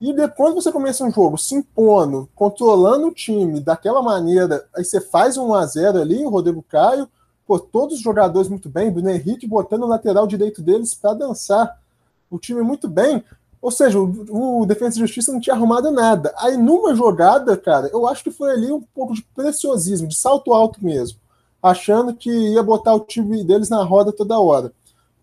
E 0.00 0.12
depois 0.12 0.54
você 0.54 0.70
começa 0.70 1.04
um 1.04 1.10
jogo 1.10 1.36
se 1.36 1.54
impondo, 1.54 2.28
controlando 2.34 3.08
o 3.08 3.14
time 3.14 3.60
daquela 3.60 4.00
maneira, 4.00 4.64
aí 4.74 4.84
você 4.84 5.00
faz 5.00 5.36
um 5.36 5.48
1x0 5.48 6.00
ali, 6.00 6.24
o 6.24 6.28
Rodrigo 6.28 6.62
Caio, 6.62 7.08
pô, 7.46 7.58
todos 7.58 7.96
os 7.96 8.02
jogadores 8.02 8.48
muito 8.48 8.68
bem, 8.68 8.90
Bruno 8.90 9.10
Henrique 9.10 9.46
botando 9.46 9.84
o 9.84 9.86
lateral 9.86 10.26
direito 10.26 10.60
deles 10.60 10.94
para 10.94 11.14
dançar. 11.14 11.80
O 12.30 12.38
time 12.38 12.60
muito 12.62 12.88
bem. 12.88 13.22
Ou 13.62 13.70
seja, 13.70 13.98
o, 13.98 14.62
o 14.62 14.66
Defesa 14.66 14.96
e 14.96 15.00
Justiça 15.00 15.32
não 15.32 15.40
tinha 15.40 15.54
arrumado 15.54 15.90
nada. 15.90 16.34
Aí 16.38 16.56
numa 16.56 16.94
jogada, 16.94 17.56
cara, 17.56 17.88
eu 17.92 18.06
acho 18.06 18.24
que 18.24 18.30
foi 18.30 18.50
ali 18.50 18.72
um 18.72 18.82
pouco 18.82 19.14
de 19.14 19.22
preciosismo, 19.34 20.08
de 20.08 20.16
salto 20.16 20.52
alto 20.52 20.84
mesmo. 20.84 21.18
Achando 21.62 22.14
que 22.14 22.30
ia 22.30 22.62
botar 22.62 22.94
o 22.94 23.00
time 23.00 23.42
deles 23.44 23.68
na 23.68 23.82
roda 23.82 24.12
toda 24.12 24.38
hora. 24.38 24.72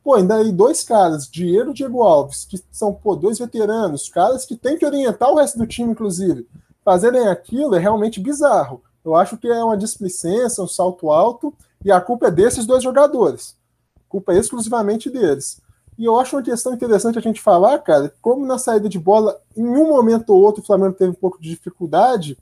Pô, 0.03 0.15
ainda 0.15 0.35
aí 0.35 0.51
dois 0.51 0.83
caras, 0.83 1.27
Diego 1.29 1.71
e 1.71 1.73
Diego 1.73 2.03
Alves, 2.03 2.43
que 2.43 2.61
são 2.69 2.93
pô, 2.93 3.15
dois 3.15 3.39
veteranos, 3.39 4.09
caras 4.09 4.45
que 4.45 4.57
tem 4.57 4.77
que 4.77 4.85
orientar 4.85 5.29
o 5.31 5.35
resto 5.35 5.57
do 5.57 5.65
time, 5.65 5.91
inclusive. 5.91 6.45
Fazerem 6.83 7.29
aquilo 7.29 7.75
é 7.75 7.79
realmente 7.79 8.19
bizarro. 8.19 8.81
Eu 9.05 9.15
acho 9.15 9.37
que 9.37 9.47
é 9.47 9.63
uma 9.63 9.77
displicência, 9.77 10.63
um 10.63 10.67
salto 10.67 11.09
alto, 11.09 11.53
e 11.83 11.91
a 11.91 11.99
culpa 11.99 12.27
é 12.27 12.31
desses 12.31 12.65
dois 12.65 12.83
jogadores. 12.83 13.57
A 13.97 14.09
culpa 14.09 14.33
é 14.33 14.37
exclusivamente 14.37 15.09
deles. 15.09 15.61
E 15.97 16.05
eu 16.05 16.19
acho 16.19 16.35
uma 16.35 16.43
questão 16.43 16.73
interessante 16.73 17.17
a 17.17 17.21
gente 17.21 17.41
falar, 17.41 17.77
cara, 17.79 18.11
como 18.21 18.45
na 18.45 18.57
saída 18.57 18.89
de 18.89 18.97
bola, 18.97 19.39
em 19.55 19.67
um 19.67 19.89
momento 19.89 20.31
ou 20.31 20.41
outro, 20.41 20.61
o 20.61 20.65
Flamengo 20.65 20.93
teve 20.93 21.11
um 21.11 21.15
pouco 21.15 21.39
de 21.39 21.49
dificuldade, 21.49 22.37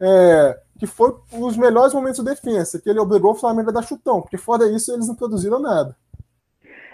é, 0.00 0.58
que 0.78 0.86
foi 0.86 1.14
os 1.32 1.56
melhores 1.56 1.94
momentos 1.94 2.22
de 2.22 2.30
defesa, 2.30 2.80
que 2.80 2.90
ele 2.90 2.98
obrigou 2.98 3.32
o 3.32 3.36
Flamengo 3.36 3.70
a 3.70 3.72
dar 3.72 3.82
chutão, 3.82 4.20
porque 4.20 4.36
fora 4.36 4.68
isso 4.68 4.92
eles 4.92 5.06
não 5.06 5.14
produziram 5.14 5.60
nada. 5.60 5.96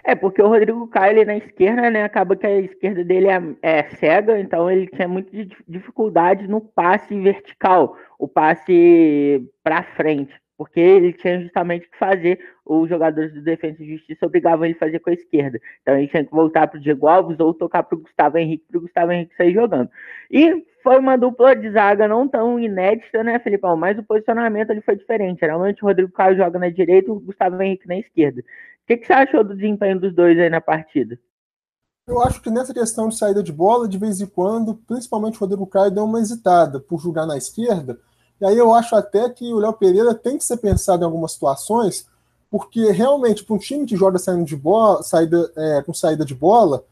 É, 0.04 0.16
porque 0.16 0.42
o 0.42 0.48
Rodrigo 0.48 0.86
Caio 0.88 1.12
ele 1.12 1.24
na 1.24 1.36
esquerda, 1.36 1.88
né? 1.88 2.02
Acaba 2.02 2.34
que 2.34 2.44
a 2.44 2.60
esquerda 2.60 3.04
dele 3.04 3.28
é, 3.28 3.40
é 3.62 3.82
cega, 3.96 4.38
então 4.38 4.68
ele 4.68 4.88
tinha 4.88 5.06
muita 5.06 5.30
dificuldade 5.66 6.48
no 6.48 6.60
passe 6.60 7.18
vertical, 7.20 7.96
o 8.18 8.26
passe 8.26 9.48
para 9.62 9.84
frente 9.94 10.41
porque 10.62 10.78
ele 10.78 11.12
tinha 11.12 11.40
justamente 11.40 11.90
que 11.90 11.98
fazer, 11.98 12.38
os 12.64 12.88
jogadores 12.88 13.34
do 13.34 13.42
Defesa 13.42 13.82
e 13.82 13.96
Justiça 13.96 14.24
obrigavam 14.24 14.64
ele 14.64 14.74
a 14.74 14.78
fazer 14.78 15.00
com 15.00 15.10
a 15.10 15.12
esquerda. 15.12 15.60
Então 15.82 15.98
ele 15.98 16.06
tinha 16.06 16.24
que 16.24 16.30
voltar 16.30 16.68
para 16.68 16.78
o 16.78 16.80
Diego 16.80 17.08
Alves 17.08 17.40
ou 17.40 17.52
tocar 17.52 17.82
para 17.82 17.98
o 17.98 18.00
Gustavo 18.00 18.38
Henrique, 18.38 18.64
para 18.68 18.78
o 18.78 18.82
Gustavo 18.82 19.10
Henrique 19.10 19.34
sair 19.34 19.52
jogando. 19.52 19.90
E 20.30 20.64
foi 20.80 21.00
uma 21.00 21.18
dupla 21.18 21.56
de 21.56 21.68
zaga 21.72 22.06
não 22.06 22.28
tão 22.28 22.60
inédita, 22.60 23.24
né, 23.24 23.40
Felipão? 23.40 23.76
Mas 23.76 23.98
o 23.98 24.04
posicionamento 24.04 24.70
ali 24.70 24.80
foi 24.82 24.94
diferente. 24.94 25.40
Geralmente 25.40 25.82
o 25.82 25.88
Rodrigo 25.88 26.12
Caio 26.12 26.36
joga 26.36 26.60
na 26.60 26.70
direita 26.70 27.08
e 27.08 27.12
o 27.12 27.18
Gustavo 27.18 27.60
Henrique 27.60 27.88
na 27.88 27.98
esquerda. 27.98 28.40
O 28.40 28.86
que, 28.86 28.98
que 28.98 29.06
você 29.06 29.14
achou 29.14 29.42
do 29.42 29.56
desempenho 29.56 29.98
dos 29.98 30.14
dois 30.14 30.38
aí 30.38 30.48
na 30.48 30.60
partida? 30.60 31.18
Eu 32.06 32.22
acho 32.22 32.40
que 32.40 32.50
nessa 32.50 32.72
questão 32.72 33.08
de 33.08 33.18
saída 33.18 33.42
de 33.42 33.52
bola, 33.52 33.88
de 33.88 33.98
vez 33.98 34.20
em 34.20 34.26
quando, 34.26 34.76
principalmente 34.86 35.38
o 35.38 35.40
Rodrigo 35.40 35.66
Caio 35.66 35.90
deu 35.90 36.04
uma 36.04 36.20
hesitada 36.20 36.78
por 36.78 37.00
jogar 37.00 37.26
na 37.26 37.36
esquerda 37.36 37.98
e 38.42 38.44
aí 38.44 38.58
eu 38.58 38.74
acho 38.74 38.96
até 38.96 39.30
que 39.30 39.54
o 39.54 39.60
Léo 39.60 39.72
Pereira 39.72 40.12
tem 40.12 40.36
que 40.36 40.44
ser 40.44 40.56
pensado 40.56 41.00
em 41.00 41.04
algumas 41.04 41.30
situações, 41.30 42.08
porque 42.50 42.90
realmente, 42.90 43.44
para 43.44 43.54
um 43.54 43.58
time 43.58 43.86
que 43.86 43.96
joga 43.96 44.18
saindo 44.18 44.44
de 44.44 44.56
bola, 44.56 45.00
saída, 45.04 45.52
é, 45.56 45.80
com 45.82 45.94
saída 45.94 46.24
de 46.24 46.34
bola, 46.34 46.84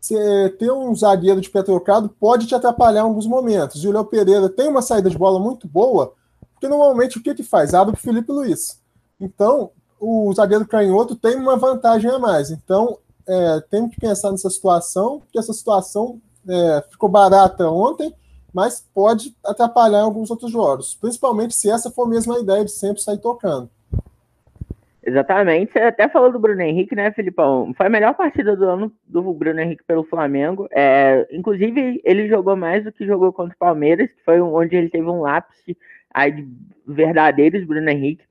você 0.00 0.48
ter 0.58 0.72
um 0.72 0.96
zagueiro 0.96 1.42
de 1.42 1.50
pé 1.50 1.62
trocado 1.62 2.08
pode 2.08 2.46
te 2.46 2.54
atrapalhar 2.54 3.00
em 3.00 3.02
alguns 3.02 3.26
momentos. 3.26 3.84
E 3.84 3.86
o 3.86 3.92
Léo 3.92 4.06
Pereira 4.06 4.48
tem 4.48 4.66
uma 4.66 4.80
saída 4.80 5.10
de 5.10 5.18
bola 5.18 5.38
muito 5.38 5.68
boa, 5.68 6.14
porque 6.54 6.66
normalmente 6.68 7.18
o 7.18 7.22
que, 7.22 7.34
que 7.34 7.42
faz? 7.42 7.74
Abre 7.74 7.92
o 7.92 7.98
Felipe 7.98 8.32
Luiz. 8.32 8.80
Então, 9.20 9.72
o 10.00 10.32
zagueiro 10.32 10.66
canhoto 10.66 11.14
tem 11.14 11.36
uma 11.36 11.58
vantagem 11.58 12.10
a 12.10 12.18
mais. 12.18 12.50
Então, 12.50 12.96
é, 13.28 13.60
tem 13.70 13.90
que 13.90 14.00
pensar 14.00 14.30
nessa 14.30 14.48
situação, 14.48 15.20
porque 15.20 15.38
essa 15.38 15.52
situação 15.52 16.18
é, 16.48 16.82
ficou 16.90 17.10
barata 17.10 17.68
ontem 17.68 18.10
mas 18.54 18.80
pode 18.94 19.34
atrapalhar 19.44 20.02
alguns 20.02 20.30
outros 20.30 20.50
jogos, 20.52 20.94
principalmente 20.94 21.54
se 21.54 21.68
essa 21.68 21.90
for 21.90 22.08
mesmo 22.08 22.34
a 22.34 22.40
ideia 22.40 22.64
de 22.64 22.70
sempre 22.70 23.02
sair 23.02 23.18
tocando. 23.18 23.68
Exatamente, 25.06 25.72
você 25.72 25.80
até 25.80 26.08
falou 26.08 26.32
do 26.32 26.38
Bruno 26.38 26.62
Henrique, 26.62 26.94
né, 26.94 27.12
Filipão? 27.12 27.74
Foi 27.76 27.86
a 27.86 27.90
melhor 27.90 28.14
partida 28.14 28.56
do 28.56 28.64
ano 28.64 28.92
do 29.06 29.34
Bruno 29.34 29.60
Henrique 29.60 29.84
pelo 29.84 30.04
Flamengo. 30.04 30.66
É, 30.70 31.28
inclusive, 31.30 32.00
ele 32.02 32.26
jogou 32.26 32.56
mais 32.56 32.84
do 32.84 32.90
que 32.90 33.04
jogou 33.04 33.30
contra 33.30 33.54
o 33.54 33.58
Palmeiras, 33.58 34.08
que 34.08 34.24
foi 34.24 34.40
onde 34.40 34.74
ele 34.74 34.88
teve 34.88 35.06
um 35.06 35.20
lápis 35.20 35.58
aí 36.14 36.32
de 36.32 36.48
verdadeiros 36.86 37.66
Bruno 37.66 37.90
Henrique. 37.90 38.24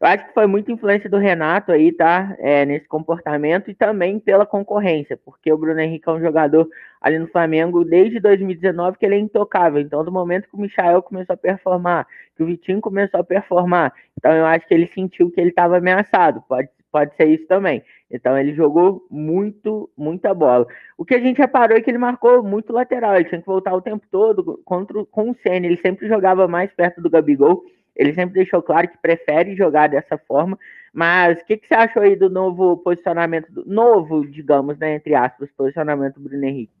Eu 0.00 0.08
acho 0.08 0.26
que 0.26 0.34
foi 0.34 0.46
muita 0.46 0.70
influência 0.70 1.08
do 1.08 1.16
Renato 1.16 1.72
aí, 1.72 1.90
tá? 1.90 2.36
É, 2.38 2.66
nesse 2.66 2.86
comportamento 2.86 3.70
e 3.70 3.74
também 3.74 4.18
pela 4.18 4.44
concorrência, 4.44 5.18
porque 5.24 5.50
o 5.50 5.56
Bruno 5.56 5.80
Henrique 5.80 6.08
é 6.08 6.12
um 6.12 6.20
jogador 6.20 6.68
ali 7.00 7.18
no 7.18 7.28
Flamengo 7.28 7.84
desde 7.84 8.20
2019 8.20 8.98
que 8.98 9.06
ele 9.06 9.14
é 9.14 9.18
intocável. 9.18 9.80
Então, 9.80 10.04
do 10.04 10.12
momento 10.12 10.48
que 10.48 10.56
o 10.56 10.60
Michael 10.60 11.02
começou 11.02 11.34
a 11.34 11.36
performar, 11.36 12.06
que 12.36 12.42
o 12.42 12.46
Vitinho 12.46 12.80
começou 12.80 13.20
a 13.20 13.24
performar, 13.24 13.92
então 14.18 14.32
eu 14.32 14.44
acho 14.44 14.66
que 14.66 14.74
ele 14.74 14.86
sentiu 14.88 15.30
que 15.30 15.40
ele 15.40 15.50
estava 15.50 15.78
ameaçado. 15.78 16.42
Pode, 16.46 16.68
pode 16.92 17.16
ser 17.16 17.26
isso 17.26 17.46
também. 17.46 17.82
Então 18.10 18.38
ele 18.38 18.54
jogou 18.54 19.06
muito, 19.10 19.90
muita 19.96 20.34
bola. 20.34 20.66
O 20.98 21.04
que 21.04 21.14
a 21.14 21.20
gente 21.20 21.38
reparou 21.38 21.76
é 21.76 21.80
que 21.80 21.90
ele 21.90 21.98
marcou 21.98 22.42
muito 22.42 22.72
lateral, 22.72 23.16
ele 23.16 23.24
tinha 23.24 23.40
que 23.40 23.46
voltar 23.46 23.74
o 23.74 23.80
tempo 23.80 24.06
todo 24.10 24.60
contra, 24.64 25.04
com 25.06 25.30
o 25.30 25.36
Senna, 25.42 25.66
ele 25.66 25.78
sempre 25.78 26.06
jogava 26.06 26.46
mais 26.46 26.72
perto 26.72 27.00
do 27.00 27.10
Gabigol 27.10 27.64
ele 27.96 28.14
sempre 28.14 28.34
deixou 28.34 28.62
claro 28.62 28.88
que 28.88 28.98
prefere 28.98 29.56
jogar 29.56 29.88
dessa 29.88 30.18
forma. 30.18 30.58
Mas 30.92 31.40
o 31.40 31.44
que, 31.44 31.56
que, 31.56 31.66
você 31.66 31.74
achou 31.74 32.02
aí 32.02 32.16
do 32.16 32.30
novo 32.30 32.76
posicionamento, 32.78 33.52
do, 33.52 33.64
novo, 33.66 34.26
digamos, 34.26 34.78
né, 34.78 34.94
entre 34.94 35.14
aspas, 35.14 35.50
posicionamento 35.56 36.14
do 36.14 36.28
Bruno 36.28 36.44
Henrique? 36.44 36.72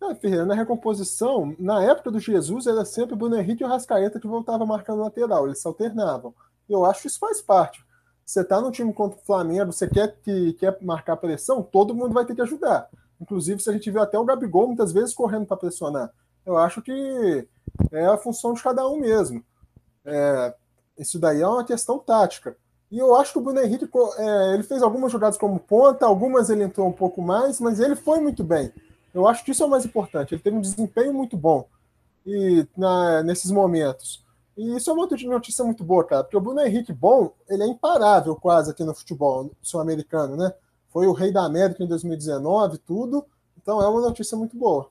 Ah, 0.00 0.14
Ferreira, 0.14 0.44
na 0.44 0.54
recomposição, 0.54 1.54
na 1.58 1.82
época 1.84 2.10
do 2.10 2.18
Jesus, 2.18 2.66
era 2.66 2.84
sempre 2.84 3.14
o 3.14 3.16
Bruno 3.16 3.36
Henrique 3.36 3.62
e 3.62 3.66
o 3.66 3.68
Rascaeta 3.68 4.18
que 4.18 4.26
voltavam 4.26 4.66
marcando 4.66 5.02
lateral, 5.02 5.46
eles 5.46 5.60
se 5.60 5.68
alternavam. 5.68 6.34
Eu 6.68 6.84
acho 6.84 7.02
que 7.02 7.08
isso 7.08 7.18
faz 7.18 7.40
parte. 7.40 7.84
Você 8.24 8.40
está 8.40 8.60
no 8.60 8.70
time 8.70 8.92
contra 8.92 9.18
o 9.18 9.22
Flamengo, 9.22 9.72
você 9.72 9.88
quer, 9.88 10.16
que, 10.22 10.54
quer 10.54 10.76
marcar 10.80 11.16
pressão, 11.16 11.62
todo 11.62 11.94
mundo 11.94 12.14
vai 12.14 12.24
ter 12.24 12.34
que 12.34 12.42
ajudar. 12.42 12.88
Inclusive, 13.20 13.62
se 13.62 13.70
a 13.70 13.72
gente 13.72 13.90
viu 13.90 14.00
até 14.00 14.18
o 14.18 14.24
Gabigol 14.24 14.66
muitas 14.66 14.92
vezes 14.92 15.14
correndo 15.14 15.46
para 15.46 15.56
pressionar. 15.56 16.10
Eu 16.44 16.56
acho 16.56 16.82
que 16.82 17.46
é 17.92 18.06
a 18.06 18.16
função 18.16 18.54
de 18.54 18.62
cada 18.62 18.88
um 18.88 18.98
mesmo. 18.98 19.44
É, 20.04 20.54
isso 20.98 21.18
daí 21.18 21.40
é 21.40 21.46
uma 21.46 21.64
questão 21.64 21.98
tática. 21.98 22.56
E 22.90 22.98
eu 22.98 23.14
acho 23.16 23.32
que 23.32 23.38
o 23.38 23.42
Bruno 23.42 23.60
Henrique 23.60 23.88
é, 24.18 24.54
ele 24.54 24.62
fez 24.62 24.82
algumas 24.82 25.10
jogadas 25.10 25.38
como 25.38 25.58
ponta, 25.58 26.04
algumas 26.04 26.50
ele 26.50 26.62
entrou 26.62 26.86
um 26.86 26.92
pouco 26.92 27.22
mais, 27.22 27.58
mas 27.58 27.80
ele 27.80 27.96
foi 27.96 28.20
muito 28.20 28.44
bem. 28.44 28.72
Eu 29.14 29.26
acho 29.26 29.44
que 29.44 29.50
isso 29.50 29.62
é 29.62 29.66
o 29.66 29.70
mais 29.70 29.84
importante. 29.84 30.34
Ele 30.34 30.42
teve 30.42 30.56
um 30.56 30.60
desempenho 30.60 31.14
muito 31.14 31.36
bom 31.36 31.66
e 32.26 32.66
na, 32.76 33.22
nesses 33.22 33.50
momentos. 33.50 34.22
E 34.56 34.76
isso 34.76 34.90
é 34.90 34.92
uma 34.92 35.06
notícia 35.06 35.64
muito 35.64 35.82
boa, 35.82 36.04
cara, 36.04 36.24
porque 36.24 36.36
o 36.36 36.40
Bruno 36.40 36.60
Henrique 36.60 36.92
bom, 36.92 37.32
ele 37.48 37.62
é 37.62 37.66
imparável 37.66 38.36
quase 38.36 38.70
aqui 38.70 38.84
no 38.84 38.94
futebol 38.94 39.50
sul-americano, 39.62 40.36
né? 40.36 40.52
Foi 40.92 41.06
o 41.06 41.12
rei 41.12 41.32
da 41.32 41.44
América 41.44 41.82
em 41.82 41.86
2019, 41.86 42.78
tudo. 42.78 43.24
Então 43.56 43.80
é 43.80 43.88
uma 43.88 44.00
notícia 44.02 44.36
muito 44.36 44.56
boa. 44.56 44.90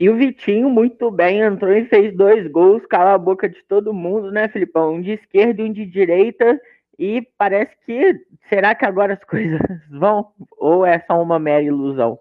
E 0.00 0.08
o 0.08 0.16
Vitinho, 0.16 0.70
muito 0.70 1.10
bem, 1.10 1.42
entrou 1.42 1.70
e 1.70 1.84
fez 1.84 2.16
dois 2.16 2.50
gols, 2.50 2.86
cala 2.86 3.12
a 3.12 3.18
boca 3.18 3.46
de 3.46 3.62
todo 3.64 3.92
mundo, 3.92 4.32
né, 4.32 4.48
Filipão? 4.48 4.94
Um 4.94 5.02
de 5.02 5.10
esquerda 5.10 5.60
e 5.60 5.66
um 5.66 5.72
de 5.74 5.84
direita. 5.84 6.58
E 6.98 7.20
parece 7.36 7.76
que. 7.84 8.26
Será 8.48 8.74
que 8.74 8.86
agora 8.86 9.12
as 9.12 9.22
coisas 9.28 9.60
vão? 9.90 10.32
Ou 10.56 10.86
é 10.86 10.98
só 11.00 11.22
uma 11.22 11.38
mera 11.38 11.62
ilusão? 11.62 12.18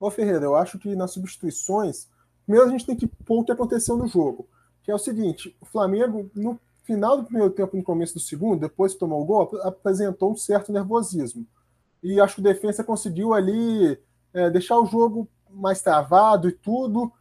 Ô, 0.00 0.10
Ferreira, 0.10 0.46
eu 0.46 0.56
acho 0.56 0.80
que 0.80 0.96
nas 0.96 1.12
substituições, 1.12 2.08
primeiro 2.44 2.68
a 2.68 2.72
gente 2.72 2.84
tem 2.84 2.96
que 2.96 3.06
pôr 3.06 3.38
o 3.38 3.44
que 3.44 3.52
aconteceu 3.52 3.96
no 3.96 4.08
jogo. 4.08 4.48
Que 4.82 4.90
é 4.90 4.94
o 4.94 4.98
seguinte: 4.98 5.56
o 5.60 5.66
Flamengo, 5.66 6.28
no 6.34 6.58
final 6.82 7.18
do 7.18 7.24
primeiro 7.24 7.50
tempo, 7.50 7.76
no 7.76 7.84
começo 7.84 8.14
do 8.14 8.20
segundo, 8.20 8.62
depois 8.62 8.94
que 8.94 8.98
tomou 8.98 9.22
o 9.22 9.24
gol, 9.24 9.48
apresentou 9.62 10.32
um 10.32 10.36
certo 10.36 10.72
nervosismo. 10.72 11.46
E 12.02 12.20
acho 12.20 12.34
que 12.34 12.40
o 12.40 12.44
defesa 12.44 12.82
conseguiu 12.82 13.32
ali 13.32 13.96
é, 14.34 14.50
deixar 14.50 14.76
o 14.76 14.86
jogo 14.86 15.28
mais 15.50 15.82
travado 15.82 16.48
e 16.48 16.52
tudo. 16.52 17.12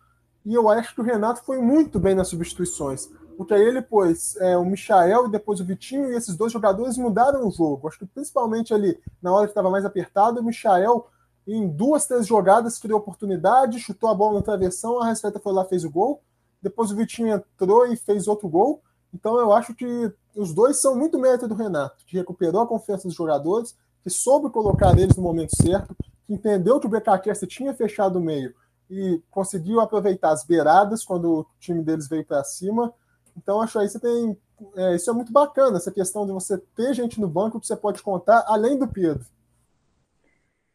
E 0.45 0.53
eu 0.53 0.69
acho 0.69 0.95
que 0.95 1.01
o 1.01 1.03
Renato 1.03 1.43
foi 1.43 1.59
muito 1.59 1.99
bem 1.99 2.15
nas 2.15 2.29
substituições. 2.29 3.09
Porque 3.37 3.53
aí 3.53 3.61
ele 3.61 3.81
pôs 3.81 4.35
é, 4.37 4.57
o 4.57 4.65
Michael 4.65 5.27
e 5.27 5.31
depois 5.31 5.59
o 5.59 5.65
Vitinho, 5.65 6.11
e 6.11 6.15
esses 6.15 6.35
dois 6.35 6.51
jogadores 6.51 6.97
mudaram 6.97 7.47
o 7.47 7.51
jogo. 7.51 7.87
Acho 7.87 7.99
que 7.99 8.05
principalmente 8.05 8.73
ali, 8.73 8.99
na 9.21 9.31
hora 9.31 9.45
que 9.45 9.51
estava 9.51 9.69
mais 9.69 9.85
apertado, 9.85 10.39
o 10.39 10.43
Michael, 10.43 11.05
em 11.47 11.67
duas, 11.67 12.07
três 12.07 12.25
jogadas, 12.25 12.79
criou 12.79 12.99
oportunidade, 12.99 13.79
chutou 13.79 14.09
a 14.09 14.13
bola 14.15 14.39
na 14.39 14.41
travessão, 14.41 14.99
a 14.99 15.05
Respeita 15.05 15.39
foi 15.39 15.53
lá 15.53 15.63
fez 15.65 15.83
o 15.83 15.91
gol. 15.91 16.21
Depois 16.61 16.91
o 16.91 16.95
Vitinho 16.95 17.35
entrou 17.35 17.85
e 17.85 17.95
fez 17.95 18.27
outro 18.27 18.49
gol. 18.49 18.81
Então 19.13 19.37
eu 19.39 19.53
acho 19.53 19.75
que 19.75 20.11
os 20.35 20.53
dois 20.53 20.81
são 20.81 20.95
muito 20.95 21.19
mérito 21.19 21.47
do 21.47 21.55
Renato, 21.55 22.03
que 22.05 22.17
recuperou 22.17 22.61
a 22.61 22.67
confiança 22.67 23.07
dos 23.07 23.15
jogadores, 23.15 23.77
que 24.03 24.09
soube 24.09 24.49
colocar 24.49 24.97
eles 24.97 25.15
no 25.15 25.23
momento 25.23 25.55
certo, 25.55 25.95
que 26.27 26.33
entendeu 26.33 26.79
que 26.79 26.85
o 26.85 26.89
BKQS 26.89 27.45
tinha 27.47 27.73
fechado 27.73 28.19
o 28.19 28.21
meio 28.21 28.53
e 28.89 29.21
conseguiu 29.31 29.79
aproveitar 29.79 30.31
as 30.31 30.45
beiradas 30.45 31.03
quando 31.03 31.39
o 31.39 31.45
time 31.59 31.81
deles 31.81 32.07
veio 32.07 32.25
para 32.25 32.43
cima. 32.43 32.93
Então, 33.35 33.61
acho 33.61 33.79
aí 33.79 33.87
você 33.87 33.99
tem. 33.99 34.37
É, 34.75 34.95
isso 34.95 35.09
é 35.09 35.13
muito 35.13 35.31
bacana, 35.31 35.77
essa 35.77 35.91
questão 35.91 36.25
de 36.25 36.31
você 36.31 36.57
ter 36.75 36.93
gente 36.93 37.21
no 37.21 37.27
banco 37.27 37.59
que 37.59 37.67
você 37.67 37.75
pode 37.75 38.01
contar, 38.01 38.43
além 38.47 38.77
do 38.77 38.87
Pedro. 38.87 39.23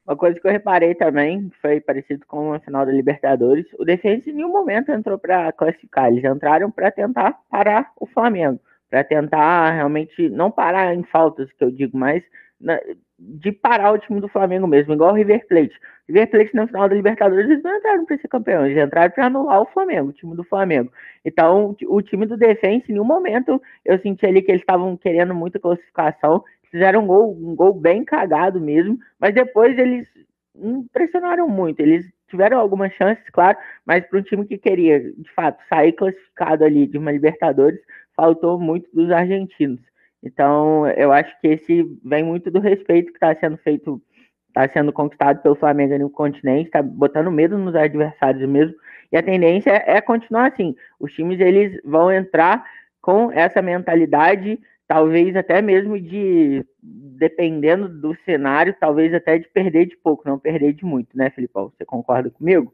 Uma 0.06 0.16
coisa 0.16 0.38
que 0.38 0.46
eu 0.46 0.52
reparei 0.52 0.94
também, 0.94 1.50
foi 1.60 1.80
parecido 1.80 2.24
com 2.26 2.52
a 2.52 2.60
final 2.60 2.86
da 2.86 2.92
Libertadores, 2.92 3.66
o 3.78 3.84
Defensa 3.84 4.30
em 4.30 4.34
nenhum 4.34 4.52
momento 4.52 4.90
entrou 4.90 5.18
para 5.18 5.52
classificar, 5.52 6.08
eles 6.08 6.24
entraram 6.24 6.70
para 6.70 6.90
tentar 6.90 7.40
parar 7.48 7.92
o 8.00 8.06
Flamengo, 8.06 8.60
para 8.88 9.02
tentar 9.02 9.72
realmente 9.72 10.28
não 10.28 10.50
parar 10.50 10.94
em 10.94 11.02
faltas, 11.04 11.52
que 11.52 11.64
eu 11.64 11.70
digo, 11.70 11.96
mas 11.96 12.22
na, 12.60 12.80
de 13.24 13.52
parar 13.52 13.92
o 13.92 13.98
time 13.98 14.20
do 14.20 14.28
Flamengo 14.28 14.66
mesmo, 14.66 14.92
igual 14.92 15.12
o 15.12 15.16
River 15.16 15.46
Plate. 15.46 15.78
River 16.08 16.30
Plate 16.30 16.54
na 16.54 16.66
final 16.66 16.88
da 16.88 16.94
Libertadores 16.94 17.48
eles 17.48 17.62
não 17.62 17.76
entraram 17.76 18.04
para 18.04 18.18
ser 18.18 18.28
campeão, 18.28 18.66
eles 18.66 18.84
entraram 18.84 19.10
para 19.12 19.26
anular 19.26 19.62
o 19.62 19.66
Flamengo, 19.66 20.10
o 20.10 20.12
time 20.12 20.34
do 20.34 20.44
Flamengo. 20.44 20.92
Então, 21.24 21.76
o 21.86 22.02
time 22.02 22.26
do 22.26 22.36
Defensa, 22.36 22.86
em 22.88 22.92
nenhum 22.94 23.04
momento 23.04 23.62
eu 23.84 23.98
senti 24.00 24.26
ali 24.26 24.42
que 24.42 24.50
eles 24.50 24.62
estavam 24.62 24.96
querendo 24.96 25.34
muita 25.34 25.60
classificação, 25.60 26.42
fizeram 26.70 27.04
um 27.04 27.06
gol, 27.06 27.32
um 27.32 27.54
gol 27.54 27.72
bem 27.74 28.04
cagado 28.04 28.60
mesmo, 28.60 28.98
mas 29.20 29.34
depois 29.34 29.78
eles 29.78 30.08
impressionaram 30.56 31.48
muito. 31.48 31.80
Eles 31.80 32.06
tiveram 32.28 32.58
algumas 32.58 32.92
chances, 32.94 33.24
claro, 33.30 33.56
mas 33.86 34.04
para 34.06 34.18
um 34.18 34.22
time 34.22 34.46
que 34.46 34.58
queria, 34.58 35.00
de 35.00 35.30
fato, 35.34 35.62
sair 35.68 35.92
classificado 35.92 36.64
ali 36.64 36.86
de 36.86 36.98
uma 36.98 37.12
Libertadores, 37.12 37.80
faltou 38.16 38.58
muito 38.58 38.88
dos 38.92 39.10
argentinos. 39.10 39.80
Então, 40.22 40.86
eu 40.90 41.12
acho 41.12 41.38
que 41.40 41.48
esse 41.48 41.82
vem 42.04 42.22
muito 42.22 42.50
do 42.50 42.60
respeito 42.60 43.10
que 43.12 43.16
está 43.16 43.34
sendo 43.34 43.56
feito, 43.58 44.00
está 44.48 44.68
sendo 44.68 44.92
conquistado 44.92 45.42
pelo 45.42 45.56
Flamengo 45.56 45.98
no 45.98 46.08
continente, 46.08 46.66
está 46.66 46.80
botando 46.82 47.30
medo 47.30 47.58
nos 47.58 47.74
adversários 47.74 48.48
mesmo. 48.48 48.74
E 49.10 49.16
a 49.16 49.22
tendência 49.22 49.70
é 49.86 50.00
continuar 50.00 50.52
assim. 50.52 50.74
Os 50.98 51.12
times 51.12 51.40
eles 51.40 51.80
vão 51.84 52.10
entrar 52.10 52.64
com 53.00 53.32
essa 53.32 53.60
mentalidade, 53.60 54.60
talvez 54.86 55.34
até 55.34 55.60
mesmo 55.60 56.00
de, 56.00 56.64
dependendo 56.80 57.88
do 57.88 58.14
cenário, 58.24 58.76
talvez 58.78 59.12
até 59.12 59.38
de 59.38 59.48
perder 59.48 59.86
de 59.86 59.96
pouco, 59.96 60.22
não 60.26 60.38
perder 60.38 60.72
de 60.72 60.84
muito, 60.84 61.16
né, 61.16 61.30
Filipão? 61.30 61.70
Você 61.70 61.84
concorda 61.84 62.30
comigo? 62.30 62.72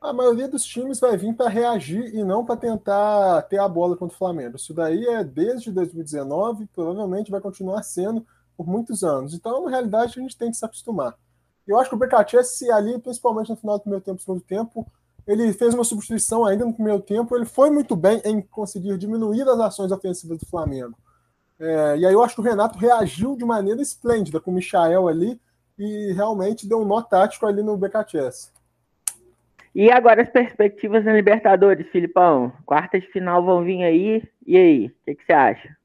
A 0.00 0.12
maioria 0.12 0.48
dos 0.48 0.64
times 0.64 1.00
vai 1.00 1.16
vir 1.16 1.34
para 1.34 1.48
reagir 1.48 2.14
e 2.14 2.22
não 2.22 2.44
para 2.44 2.56
tentar 2.56 3.42
ter 3.42 3.58
a 3.58 3.68
bola 3.68 3.96
contra 3.96 4.14
o 4.14 4.18
Flamengo. 4.18 4.56
Isso 4.56 4.72
daí 4.72 5.04
é 5.06 5.24
desde 5.24 5.72
2019, 5.72 6.66
provavelmente 6.66 7.30
vai 7.30 7.40
continuar 7.40 7.82
sendo 7.82 8.24
por 8.56 8.66
muitos 8.66 9.02
anos. 9.02 9.34
Então 9.34 9.56
é 9.56 9.58
uma 9.58 9.70
realidade 9.70 10.14
que 10.14 10.20
a 10.20 10.22
gente 10.22 10.36
tem 10.36 10.50
que 10.50 10.56
se 10.56 10.64
acostumar. 10.64 11.16
Eu 11.66 11.78
acho 11.78 11.90
que 11.90 11.96
o 11.96 11.98
BKTS 11.98 12.70
ali, 12.70 12.98
principalmente 12.98 13.50
no 13.50 13.56
final 13.56 13.76
do 13.76 13.82
primeiro 13.82 14.04
tempo, 14.04 14.20
segundo 14.20 14.40
tempo, 14.40 14.86
ele 15.26 15.52
fez 15.52 15.74
uma 15.74 15.84
substituição 15.84 16.44
ainda 16.44 16.64
no 16.64 16.72
primeiro 16.72 17.02
tempo. 17.02 17.36
Ele 17.36 17.44
foi 17.44 17.68
muito 17.68 17.94
bem 17.94 18.22
em 18.24 18.40
conseguir 18.40 18.96
diminuir 18.96 19.42
as 19.42 19.60
ações 19.60 19.92
ofensivas 19.92 20.38
do 20.38 20.46
Flamengo. 20.46 20.96
É, 21.58 21.98
e 21.98 22.06
aí 22.06 22.12
eu 22.12 22.22
acho 22.22 22.36
que 22.36 22.40
o 22.40 22.44
Renato 22.44 22.78
reagiu 22.78 23.36
de 23.36 23.44
maneira 23.44 23.82
esplêndida 23.82 24.40
com 24.40 24.52
o 24.52 24.54
Michael 24.54 25.08
ali 25.08 25.40
e 25.76 26.12
realmente 26.12 26.66
deu 26.66 26.80
um 26.80 26.84
nó 26.84 27.02
tático 27.02 27.46
ali 27.46 27.62
no 27.62 27.76
BKTS. 27.76 28.52
E 29.74 29.90
agora 29.90 30.22
as 30.22 30.30
perspectivas 30.30 31.04
na 31.04 31.12
Libertadores, 31.12 31.88
Filipão? 31.88 32.52
Quartas 32.64 33.02
de 33.02 33.08
final 33.08 33.44
vão 33.44 33.62
vir 33.62 33.82
aí. 33.82 34.22
E 34.46 34.56
aí? 34.56 34.86
O 34.86 34.92
que, 35.04 35.14
que, 35.14 35.24
você 35.24 35.32
acha? 35.32 35.76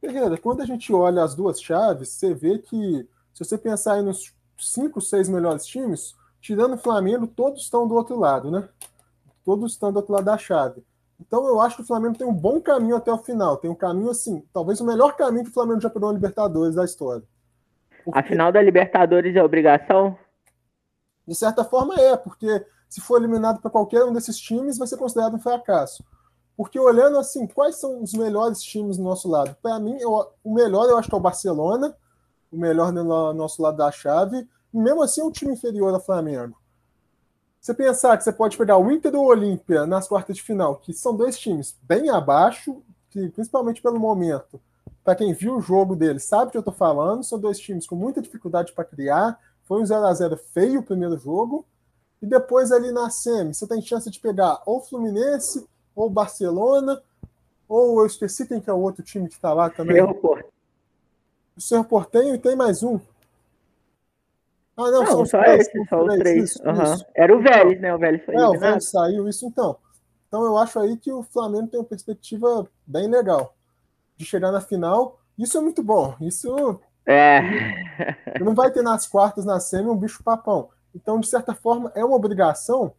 Ferreira, 0.00 0.36
quando 0.36 0.62
a 0.62 0.66
gente 0.66 0.92
olha 0.92 1.22
as 1.22 1.34
duas 1.34 1.60
chaves, 1.60 2.10
você 2.10 2.34
vê 2.34 2.58
que, 2.58 3.06
se 3.32 3.44
você 3.44 3.58
pensar 3.58 3.94
aí 3.94 4.02
nos 4.02 4.34
cinco, 4.58 5.00
seis 5.00 5.28
melhores 5.28 5.66
times, 5.66 6.14
tirando 6.40 6.74
o 6.74 6.78
Flamengo, 6.78 7.26
todos 7.26 7.62
estão 7.62 7.86
do 7.86 7.94
outro 7.94 8.18
lado, 8.18 8.50
né? 8.50 8.68
Todos 9.44 9.72
estão 9.72 9.92
do 9.92 9.96
outro 9.96 10.12
lado 10.12 10.24
da 10.24 10.38
chave. 10.38 10.82
Então 11.20 11.46
eu 11.46 11.60
acho 11.60 11.76
que 11.76 11.82
o 11.82 11.86
Flamengo 11.86 12.18
tem 12.18 12.26
um 12.26 12.34
bom 12.34 12.60
caminho 12.60 12.96
até 12.96 13.12
o 13.12 13.18
final. 13.18 13.56
Tem 13.56 13.70
um 13.70 13.74
caminho 13.74 14.10
assim, 14.10 14.44
talvez 14.52 14.80
o 14.80 14.86
melhor 14.86 15.14
caminho 15.16 15.44
que 15.44 15.50
o 15.50 15.54
Flamengo 15.54 15.80
já 15.80 15.88
pegou 15.88 16.08
na 16.08 16.14
Libertadores 16.14 16.74
da 16.74 16.84
história. 16.84 17.22
Porque... 18.04 18.18
A 18.18 18.22
final 18.22 18.50
da 18.50 18.60
Libertadores 18.60 19.36
é 19.36 19.42
obrigação? 19.42 20.18
De 21.26 21.34
certa 21.34 21.64
forma 21.64 21.94
é, 21.94 22.16
porque 22.16 22.64
se 22.92 23.00
for 23.00 23.16
eliminado 23.16 23.58
para 23.58 23.70
qualquer 23.70 24.04
um 24.04 24.12
desses 24.12 24.38
times, 24.38 24.76
vai 24.76 24.86
ser 24.86 24.98
considerado 24.98 25.34
um 25.34 25.38
fracasso. 25.38 26.04
Porque 26.54 26.78
olhando 26.78 27.16
assim, 27.16 27.46
quais 27.46 27.76
são 27.76 28.02
os 28.02 28.12
melhores 28.12 28.62
times 28.62 28.98
do 28.98 29.02
nosso 29.02 29.30
lado? 29.30 29.56
Para 29.62 29.80
mim, 29.80 29.96
eu, 29.98 30.30
o 30.44 30.52
melhor 30.52 30.90
eu 30.90 30.98
acho 30.98 31.08
que 31.08 31.14
é 31.14 31.16
o 31.16 31.22
Barcelona, 31.22 31.96
o 32.52 32.56
melhor 32.58 32.92
do 32.92 33.02
nosso 33.32 33.62
lado 33.62 33.78
da 33.78 33.90
chave, 33.90 34.46
e 34.74 34.78
mesmo 34.78 35.02
assim 35.02 35.22
é 35.22 35.24
um 35.24 35.30
time 35.30 35.54
inferior 35.54 35.94
ao 35.94 36.04
Flamengo. 36.04 36.54
Você 37.58 37.72
pensar 37.72 38.18
que 38.18 38.24
você 38.24 38.32
pode 38.32 38.58
pegar 38.58 38.76
o 38.76 38.92
Inter 38.92 39.14
ou 39.14 39.24
o 39.24 39.28
Olímpia 39.28 39.86
nas 39.86 40.06
quartas 40.06 40.36
de 40.36 40.42
final, 40.42 40.76
que 40.76 40.92
são 40.92 41.16
dois 41.16 41.38
times 41.38 41.74
bem 41.80 42.10
abaixo, 42.10 42.82
que 43.08 43.26
principalmente 43.30 43.80
pelo 43.80 43.98
momento, 43.98 44.60
para 45.02 45.14
quem 45.14 45.32
viu 45.32 45.56
o 45.56 45.62
jogo 45.62 45.96
deles 45.96 46.24
sabe 46.24 46.48
o 46.48 46.50
que 46.50 46.58
eu 46.58 46.60
estou 46.60 46.74
falando, 46.74 47.24
são 47.24 47.38
dois 47.38 47.58
times 47.58 47.86
com 47.86 47.96
muita 47.96 48.20
dificuldade 48.20 48.70
para 48.74 48.84
criar, 48.84 49.40
foi 49.62 49.80
um 49.80 49.86
0 49.86 50.04
a 50.04 50.12
0 50.12 50.36
feio 50.36 50.80
o 50.80 50.82
primeiro 50.82 51.16
jogo, 51.16 51.64
e 52.22 52.26
depois 52.26 52.70
ali 52.70 52.92
na 52.92 53.10
SEMI, 53.10 53.52
você 53.52 53.66
tem 53.66 53.82
chance 53.82 54.08
de 54.08 54.20
pegar 54.20 54.62
ou 54.64 54.80
Fluminense, 54.80 55.66
ou 55.94 56.08
Barcelona, 56.08 57.02
ou 57.68 58.00
eu 58.00 58.06
esqueci 58.06 58.46
quem 58.46 58.60
que 58.60 58.70
é 58.70 58.72
o 58.72 58.80
outro 58.80 59.02
time 59.02 59.28
que 59.28 59.34
está 59.34 59.52
lá 59.52 59.68
também. 59.68 59.96
Cerro 59.96 60.14
Portenho. 60.14 60.52
O 61.56 61.60
Cerro 61.60 61.84
Portenho 61.84 62.34
e 62.34 62.38
tem 62.38 62.54
mais 62.54 62.82
um. 62.82 63.00
Ah, 64.76 64.90
não, 64.90 65.00
não 65.00 65.06
são 65.06 65.26
só 65.26 65.42
três, 65.42 65.68
esses, 65.68 65.88
são 65.88 66.04
três. 66.04 66.20
três. 66.20 66.50
Isso, 66.50 66.62
uhum. 66.64 66.82
isso. 66.94 67.04
Era 67.14 67.36
o 67.36 67.42
Vélez, 67.42 67.80
né? 67.80 67.94
O 67.94 67.98
Vélez 67.98 68.24
foi 68.24 68.34
É, 68.36 68.46
o 68.46 68.58
Vélez 68.58 68.88
saiu, 68.88 69.28
isso 69.28 69.44
então. 69.46 69.76
Então 70.28 70.44
eu 70.44 70.56
acho 70.56 70.78
aí 70.78 70.96
que 70.96 71.12
o 71.12 71.22
Flamengo 71.22 71.66
tem 71.66 71.80
uma 71.80 71.86
perspectiva 71.86 72.66
bem 72.86 73.08
legal 73.08 73.54
de 74.16 74.24
chegar 74.24 74.52
na 74.52 74.60
final. 74.60 75.18
Isso 75.36 75.58
é 75.58 75.60
muito 75.60 75.82
bom. 75.82 76.14
Isso 76.20 76.80
é. 77.04 77.40
Não 78.40 78.54
vai 78.54 78.70
ter 78.70 78.82
nas 78.82 79.06
quartas, 79.06 79.44
na 79.44 79.58
semi, 79.60 79.88
um 79.88 79.96
bicho 79.96 80.22
papão. 80.22 80.70
Então, 80.94 81.20
de 81.20 81.26
certa 81.26 81.54
forma, 81.54 81.90
é 81.94 82.04
uma 82.04 82.16
obrigação 82.16 82.94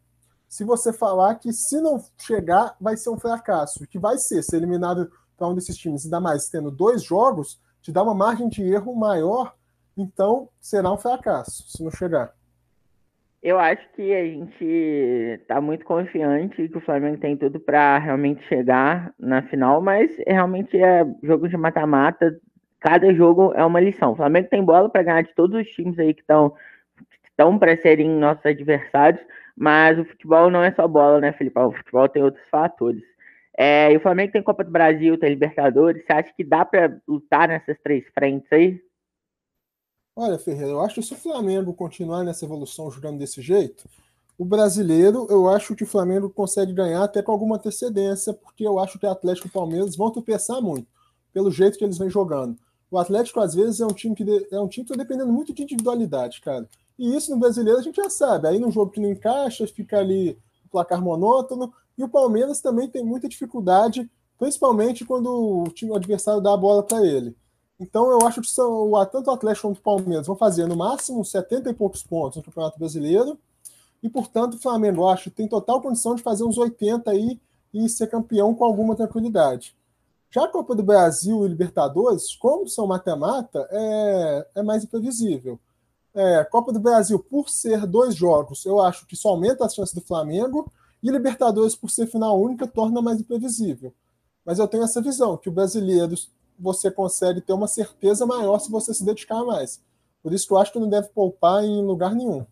se 0.54 0.64
você 0.64 0.94
falar 0.94 1.34
que 1.40 1.52
se 1.52 1.82
não 1.82 2.00
chegar, 2.16 2.76
vai 2.80 2.96
ser 2.96 3.10
um 3.10 3.18
fracasso. 3.18 3.88
Que 3.88 3.98
vai 3.98 4.20
ser, 4.20 4.44
ser 4.44 4.58
eliminado 4.58 5.12
para 5.36 5.48
um 5.48 5.56
desses 5.56 5.76
times, 5.76 6.06
ainda 6.06 6.22
mais 6.22 6.48
tendo 6.48 6.70
dois 6.70 7.04
jogos, 7.04 7.60
te 7.82 7.92
dá 7.92 8.04
uma 8.04 8.14
margem 8.14 8.48
de 8.48 8.62
erro 8.62 8.96
maior, 8.96 9.56
então 9.98 10.48
será 10.62 10.92
um 10.92 10.98
fracasso 10.98 11.64
se 11.72 11.84
não 11.84 11.90
chegar. 11.90 12.36
Eu 13.42 13.58
acho 13.58 13.82
que 13.96 14.14
a 14.14 14.26
gente 14.26 14.64
está 15.42 15.60
muito 15.60 15.84
confiante 15.86 16.70
que 16.70 16.78
o 16.78 16.82
Flamengo 16.82 17.18
tem 17.18 17.36
tudo 17.36 17.60
para 17.60 17.98
realmente 17.98 18.44
chegar 18.44 19.12
na 19.18 19.42
final, 19.42 19.82
mas 19.82 20.16
realmente 20.28 20.78
é 20.78 21.04
jogo 21.24 21.50
de 21.50 21.58
mata-mata. 21.58 22.40
Cada 22.80 23.12
jogo 23.12 23.54
é 23.56 23.66
uma 23.66 23.80
lição. 23.80 24.12
O 24.12 24.16
Flamengo 24.16 24.50
tem 24.50 24.64
bola 24.64 24.88
para 24.88 25.02
ganhar 25.02 25.24
de 25.24 25.34
todos 25.34 25.60
os 25.60 25.68
times 25.68 25.98
aí 25.98 26.14
que 26.14 26.22
estão 26.22 26.54
estão 27.34 27.60
para 27.60 27.76
serem 27.82 28.10
nossos 28.10 28.46
adversários, 28.46 29.22
mas 29.56 30.00
o 30.00 30.06
futebol 30.06 30.50
não 30.50 30.64
é 30.64 30.72
só 30.74 30.88
bola, 30.88 31.20
né, 31.20 31.34
Felipe? 31.34 31.60
O 31.60 31.72
futebol 31.72 32.08
tem 32.08 32.24
outros 32.24 32.44
fatores. 32.50 33.04
É, 33.58 33.92
e 33.92 33.98
o 33.98 34.00
Flamengo 34.00 34.32
tem 34.32 34.42
Copa 34.44 34.64
do 34.64 34.72
Brasil, 34.72 35.18
tem 35.18 35.30
Libertadores. 35.30 36.04
Você 36.06 36.14
acha 36.14 36.34
que 36.36 36.44
dá 36.44 36.66
para 36.66 37.00
lutar 37.08 37.48
nessas 37.48 37.78
três 37.84 38.04
frentes 38.14 38.52
aí? 38.52 38.82
Olha, 40.16 40.40
Ferreira, 40.40 40.72
eu 40.72 40.82
acho 40.82 40.96
que 40.96 41.04
se 41.04 41.14
o 41.14 41.18
Flamengo 41.18 41.74
continuar 41.74 42.24
nessa 42.24 42.46
evolução 42.46 42.90
jogando 42.90 43.20
desse 43.20 43.42
jeito, 43.42 43.88
O 44.38 44.46
brasileiro, 44.46 45.28
eu 45.30 45.48
acho 45.48 45.76
que 45.76 45.84
o 45.84 45.88
Flamengo 45.88 46.30
consegue 46.30 46.74
ganhar 46.74 47.04
até 47.04 47.22
com 47.22 47.32
alguma 47.32 47.56
antecedência, 47.58 48.34
porque 48.34 48.66
eu 48.66 48.80
acho 48.80 48.98
que 48.98 49.06
o 49.06 49.10
Atlético 49.10 49.48
e 49.48 49.50
o 49.50 49.54
Palmeiras 49.54 49.96
vão 49.96 50.12
tropeçar 50.12 50.62
muito, 50.62 50.88
pelo 51.32 51.52
jeito 51.52 51.78
que 51.78 51.84
eles 51.84 51.98
vêm 51.98 52.10
jogando. 52.10 52.58
O 52.90 52.98
Atlético, 52.98 53.40
às 53.40 53.54
vezes, 53.54 53.80
é 53.80 53.86
um 53.86 53.94
time 53.94 54.16
que 54.16 54.24
é 54.52 54.60
um 54.60 54.68
time 54.68 54.86
que 54.86 54.92
está 54.94 55.04
dependendo 55.04 55.32
muito 55.32 55.54
de 55.54 55.64
individualidade, 55.64 56.42
cara. 56.42 56.68
E 56.98 57.16
isso 57.16 57.32
no 57.32 57.40
brasileiro 57.40 57.80
a 57.80 57.84
gente 57.84 57.96
já 57.96 58.10
sabe. 58.10 58.48
Aí 58.48 58.60
no 58.60 58.72
jogo 58.72 58.92
que 58.92 59.00
não 59.00 59.12
encaixa, 59.12 59.68
fica 59.68 59.98
ali 60.00 60.38
o 60.66 60.70
placar 60.70 61.02
monótono. 61.02 61.74
E 61.98 62.04
o 62.04 62.10
Palmeiras 62.10 62.62
também 62.62 62.88
tem 62.88 63.04
muita 63.04 63.28
dificuldade, 63.28 64.10
principalmente 64.38 65.06
quando 65.06 65.30
o 65.30 65.64
time 65.70 65.96
adversário 65.96 66.42
dá 66.42 66.54
a 66.54 66.58
bola 66.58 66.84
para 66.84 67.06
ele. 67.06 67.36
Então 67.80 68.10
eu 68.12 68.26
acho 68.26 68.42
que 68.42 68.48
são, 68.48 68.92
tanto 69.12 69.30
o 69.30 69.34
Atlético 69.34 69.68
quanto 69.68 69.80
o 69.80 69.82
Palmeiras 69.82 70.28
vão 70.28 70.36
fazer 70.36 70.68
no 70.68 70.76
máximo 70.76 71.24
70 71.24 71.70
e 71.70 71.74
poucos 71.74 72.04
pontos 72.04 72.38
no 72.38 72.44
Campeonato 72.44 72.80
Brasileiro. 72.80 73.38
E, 74.02 74.10
portanto, 74.10 74.56
o 74.56 74.60
Flamengo, 74.60 75.08
acho, 75.08 75.32
tem 75.32 75.48
total 75.48 75.82
condição 75.82 76.14
de 76.14 76.22
fazer 76.22 76.44
uns 76.44 76.58
80 76.58 77.10
aí 77.10 77.40
e 77.74 77.88
ser 77.88 78.08
campeão 78.08 78.54
com 78.54 78.66
alguma 78.66 78.96
tranquilidade. 78.96 79.76
Já 80.30 80.44
a 80.44 80.48
Copa 80.48 80.76
do 80.76 80.84
Brasil 80.84 81.46
e 81.46 81.48
Libertadores, 81.48 82.36
como 82.36 82.68
são 82.68 82.86
mata-mata, 82.86 83.66
é, 83.72 84.48
é 84.56 84.64
mais 84.64 84.84
imprevisível. 84.84 85.60
É, 86.16 86.44
Copa 86.44 86.72
do 86.72 86.80
Brasil, 86.80 87.18
por 87.18 87.50
ser 87.50 87.88
dois 87.88 88.16
jogos, 88.16 88.66
eu 88.66 88.80
acho 88.80 89.08
que 89.08 89.16
só 89.16 89.30
aumenta 89.30 89.66
as 89.66 89.74
chances 89.74 89.94
do 89.94 90.02
Flamengo, 90.02 90.72
e 91.02 91.10
Libertadores, 91.10 91.76
por 91.76 91.90
ser 91.90 92.08
final 92.08 92.40
única, 92.42 92.66
torna 92.66 93.02
mais 93.02 93.20
imprevisível. 93.20 93.94
Mas 94.46 94.58
eu 94.58 94.68
tenho 94.68 94.84
essa 94.84 95.02
visão, 95.02 95.36
que 95.36 95.50
o 95.50 95.52
brasileiro 95.52 96.16
você 96.58 96.90
consegue 96.90 97.42
ter 97.42 97.52
uma 97.52 97.68
certeza 97.68 98.26
maior 98.26 98.60
se 98.60 98.72
você 98.72 98.94
se 98.94 99.04
dedicar 99.04 99.44
mais. 99.44 99.82
Por 100.22 100.32
isso 100.32 100.48
que 100.48 100.54
eu 100.54 100.58
acho 100.58 100.72
que 100.72 100.80
não 100.80 100.88
deve 100.88 101.10
poupar 101.10 101.64
em 101.64 101.84
lugar 101.84 102.16
nenhum. 102.16 102.46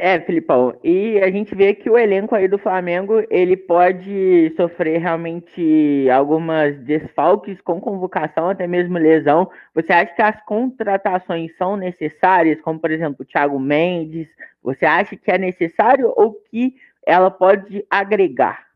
É, 0.00 0.20
Filipão, 0.20 0.78
e 0.84 1.18
a 1.18 1.28
gente 1.28 1.56
vê 1.56 1.74
que 1.74 1.90
o 1.90 1.98
elenco 1.98 2.32
aí 2.32 2.46
do 2.46 2.56
Flamengo, 2.56 3.20
ele 3.28 3.56
pode 3.56 4.54
sofrer 4.56 5.00
realmente 5.00 6.08
algumas 6.08 6.78
desfalques 6.84 7.60
com 7.62 7.80
convocação, 7.80 8.48
até 8.48 8.64
mesmo 8.64 8.96
lesão. 8.96 9.50
Você 9.74 9.92
acha 9.92 10.14
que 10.14 10.22
as 10.22 10.40
contratações 10.44 11.50
são 11.56 11.76
necessárias, 11.76 12.60
como 12.60 12.78
por 12.78 12.92
exemplo 12.92 13.22
o 13.22 13.24
Thiago 13.24 13.58
Mendes? 13.58 14.28
Você 14.62 14.86
acha 14.86 15.16
que 15.16 15.32
é 15.32 15.36
necessário 15.36 16.12
ou 16.16 16.34
que 16.48 16.76
ela 17.04 17.28
pode 17.28 17.84
agregar? 17.90 18.68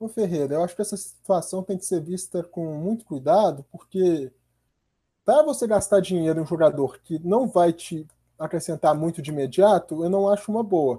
Ô 0.00 0.08
Ferreira, 0.08 0.54
eu 0.54 0.64
acho 0.64 0.74
que 0.74 0.82
essa 0.82 0.96
situação 0.96 1.62
tem 1.62 1.78
que 1.78 1.86
ser 1.86 2.00
vista 2.00 2.42
com 2.42 2.64
muito 2.64 3.04
cuidado, 3.04 3.64
porque 3.70 4.32
para 5.24 5.44
você 5.44 5.68
gastar 5.68 6.00
dinheiro 6.00 6.40
em 6.40 6.42
um 6.42 6.46
jogador 6.46 6.98
que 7.04 7.16
não 7.24 7.46
vai 7.46 7.72
te 7.72 8.08
acrescentar 8.40 8.94
muito 8.94 9.20
de 9.20 9.30
imediato, 9.30 10.02
eu 10.02 10.10
não 10.10 10.28
acho 10.28 10.50
uma 10.50 10.62
boa. 10.62 10.98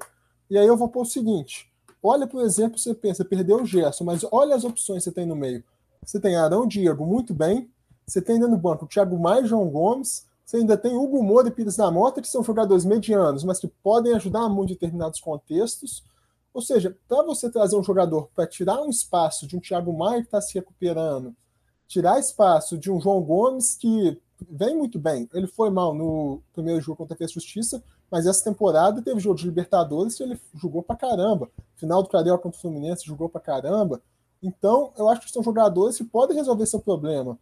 E 0.50 0.58
aí 0.58 0.68
eu 0.68 0.78
vou 0.78 0.88
pôr 0.88 1.02
o 1.02 1.06
seguinte: 1.06 1.72
olha, 2.02 2.28
por 2.28 2.44
exemplo, 2.44 2.78
você 2.78 2.94
pensa, 2.94 3.26
perdeu 3.26 3.62
o 3.62 3.66
Gerson, 3.66 4.04
mas 4.04 4.26
olha 4.32 4.56
as 4.56 4.64
opções 4.64 5.04
que 5.04 5.10
você 5.10 5.12
tem 5.12 5.26
no 5.26 5.36
meio. 5.36 5.64
Você 6.06 6.20
tem 6.20 6.36
Arão 6.36 6.68
Diego 6.68 7.06
muito 7.06 7.34
bem, 7.34 7.70
você 8.06 8.22
tem 8.22 8.36
ainda 8.36 8.48
no 8.48 8.58
banco 8.58 8.86
o 8.86 8.88
Thiago 8.88 9.20
Maia 9.20 9.42
e 9.42 9.48
João 9.48 9.68
Gomes, 9.70 10.26
você 10.46 10.58
ainda 10.58 10.78
tem 10.78 10.96
Hugo 10.96 11.24
Moura 11.24 11.48
e 11.48 11.52
Pires 11.52 11.78
da 11.78 11.90
Mota, 11.90 12.22
que 12.22 12.28
são 12.28 12.44
jogadores 12.44 12.84
medianos, 12.84 13.44
mas 13.44 13.60
que 13.60 13.68
podem 13.68 14.14
ajudar 14.16 14.50
muito 14.50 14.72
em 14.72 14.74
determinados 14.74 15.20
contextos. 15.20 16.04
Ou 16.54 16.62
seja, 16.62 16.98
para 17.08 17.24
você 17.24 17.50
trazer 17.50 17.78
um 17.78 17.84
jogador 17.84 18.30
para 18.36 18.46
tirar 18.46 18.82
um 18.82 18.90
espaço 18.90 19.48
de 19.48 19.56
um 19.56 19.62
Thiago 19.62 19.98
Maia 19.98 20.22
que 20.22 20.28
está 20.28 20.42
se 20.42 20.54
recuperando, 20.54 21.34
tirar 21.88 22.20
espaço 22.20 22.78
de 22.78 22.92
um 22.92 23.00
João 23.00 23.22
Gomes 23.22 23.76
que 23.76 24.20
vem 24.50 24.76
muito 24.76 25.00
bem. 25.00 25.30
Ele 25.34 25.48
foi 25.48 25.70
mal 25.70 25.94
no 25.94 26.42
primeiro 26.54 26.82
jogo 26.82 26.98
contra 26.98 27.18
a 27.20 27.28
Justiça, 27.28 27.84
mas 28.10 28.26
essa 28.26 28.44
temporada 28.44 29.02
teve 29.02 29.20
jogo 29.20 29.36
de 29.36 29.46
Libertadores 29.46 30.20
e 30.20 30.24
ele 30.24 30.40
jogou 30.56 30.84
pra 30.84 30.96
caramba. 30.96 31.50
Final 31.76 32.04
do 32.04 32.10
Carioca 32.10 32.44
contra 32.44 32.58
o 32.58 32.62
Fluminense 32.62 33.06
jogou 33.06 33.30
pra 33.30 33.42
caramba. 33.42 34.02
Então, 34.42 34.92
eu 34.98 35.08
acho 35.08 35.22
que 35.22 35.32
são 35.32 35.44
jogadores 35.44 35.98
que 35.98 36.04
podem 36.04 36.36
resolver 36.36 36.66
seu 36.66 36.80
problema. 36.80 37.38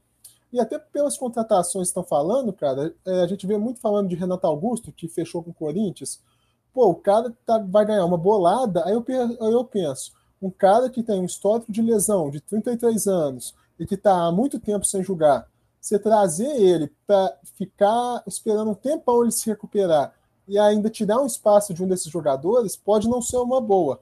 E 0.51 0.59
até 0.59 0.79
pelas 0.79 1.17
contratações 1.17 1.87
que 1.87 1.91
estão 1.91 2.03
falando, 2.03 2.51
cara, 2.51 2.93
é, 3.05 3.21
a 3.21 3.27
gente 3.27 3.45
vê 3.45 3.57
muito 3.57 3.79
falando 3.79 4.09
de 4.09 4.15
Renato 4.15 4.47
Augusto, 4.47 4.91
que 4.91 5.07
fechou 5.07 5.43
com 5.43 5.51
o 5.51 5.53
Corinthians. 5.53 6.19
Pô, 6.73 6.87
o 6.89 6.95
cara 6.95 7.33
tá, 7.45 7.59
vai 7.59 7.85
ganhar 7.85 8.05
uma 8.05 8.17
bolada, 8.17 8.83
aí 8.85 8.93
eu, 8.93 9.05
aí 9.09 9.53
eu 9.53 9.63
penso, 9.63 10.11
um 10.41 10.49
cara 10.49 10.89
que 10.89 11.03
tem 11.03 11.19
um 11.19 11.25
histórico 11.25 11.71
de 11.71 11.81
lesão 11.81 12.29
de 12.29 12.39
33 12.41 13.07
anos 13.07 13.55
e 13.79 13.85
que 13.85 13.95
está 13.95 14.25
há 14.25 14.31
muito 14.31 14.59
tempo 14.59 14.85
sem 14.85 15.03
jogar, 15.03 15.47
você 15.79 15.97
trazer 15.97 16.49
ele 16.61 16.91
para 17.07 17.37
ficar 17.57 18.23
esperando 18.27 18.71
um 18.71 18.75
tempão 18.75 19.21
ele 19.21 19.31
se 19.31 19.49
recuperar 19.49 20.13
e 20.47 20.57
ainda 20.57 20.89
tirar 20.89 21.21
um 21.21 21.25
espaço 21.25 21.73
de 21.73 21.83
um 21.83 21.87
desses 21.87 22.11
jogadores 22.11 22.75
pode 22.75 23.07
não 23.07 23.21
ser 23.21 23.37
uma 23.37 23.61
boa. 23.61 24.01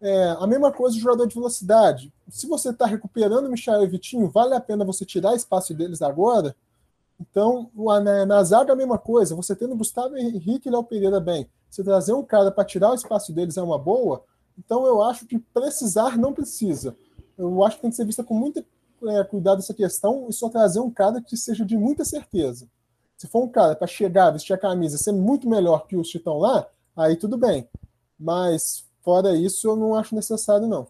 É, 0.00 0.36
a 0.38 0.46
mesma 0.46 0.70
coisa 0.72 0.96
do 0.96 1.00
jogador 1.00 1.26
de 1.26 1.34
velocidade. 1.34 2.12
Se 2.28 2.46
você 2.46 2.70
está 2.70 2.86
recuperando 2.86 3.46
o 3.46 3.50
Michel 3.50 3.82
e 3.82 3.86
Vitinho, 3.86 4.28
vale 4.28 4.54
a 4.54 4.60
pena 4.60 4.84
você 4.84 5.04
tirar 5.04 5.34
espaço 5.34 5.72
deles 5.72 6.02
agora? 6.02 6.54
Então, 7.18 7.70
na, 7.74 8.26
na 8.26 8.44
zaga 8.44 8.72
a 8.72 8.76
mesma 8.76 8.98
coisa. 8.98 9.34
Você 9.34 9.56
tendo 9.56 9.76
Gustavo 9.76 10.16
Henrique 10.16 10.68
e 10.68 10.72
Léo 10.72 10.84
Pereira 10.84 11.18
bem, 11.18 11.48
você 11.70 11.82
trazer 11.82 12.12
um 12.12 12.22
cara 12.22 12.50
para 12.50 12.64
tirar 12.64 12.90
o 12.90 12.94
espaço 12.94 13.32
deles 13.32 13.56
é 13.56 13.62
uma 13.62 13.78
boa. 13.78 14.22
Então, 14.58 14.86
eu 14.86 15.02
acho 15.02 15.24
que 15.24 15.38
precisar 15.38 16.18
não 16.18 16.32
precisa. 16.32 16.96
Eu 17.38 17.64
acho 17.64 17.76
que 17.76 17.82
tem 17.82 17.90
que 17.90 17.96
ser 17.96 18.04
vista 18.04 18.24
com 18.24 18.34
muita 18.34 18.64
é, 19.04 19.24
cuidar 19.24 19.54
dessa 19.54 19.74
questão 19.74 20.26
e 20.28 20.32
só 20.32 20.48
trazer 20.48 20.80
um 20.80 20.90
cara 20.90 21.20
que 21.20 21.36
seja 21.36 21.64
de 21.64 21.76
muita 21.76 22.04
certeza. 22.04 22.68
Se 23.16 23.26
for 23.26 23.44
um 23.44 23.48
cara 23.48 23.74
para 23.74 23.86
chegar, 23.86 24.30
vestir 24.30 24.52
a 24.52 24.58
camisa, 24.58 24.98
ser 24.98 25.12
muito 25.12 25.48
melhor 25.48 25.86
que 25.86 25.96
os 25.96 26.10
que 26.10 26.18
estão 26.18 26.38
lá, 26.38 26.66
aí 26.96 27.16
tudo 27.16 27.38
bem. 27.38 27.66
Mas 28.18 28.86
fora 29.02 29.36
isso, 29.36 29.68
eu 29.68 29.76
não 29.76 29.94
acho 29.94 30.14
necessário, 30.14 30.66
não. 30.66 30.86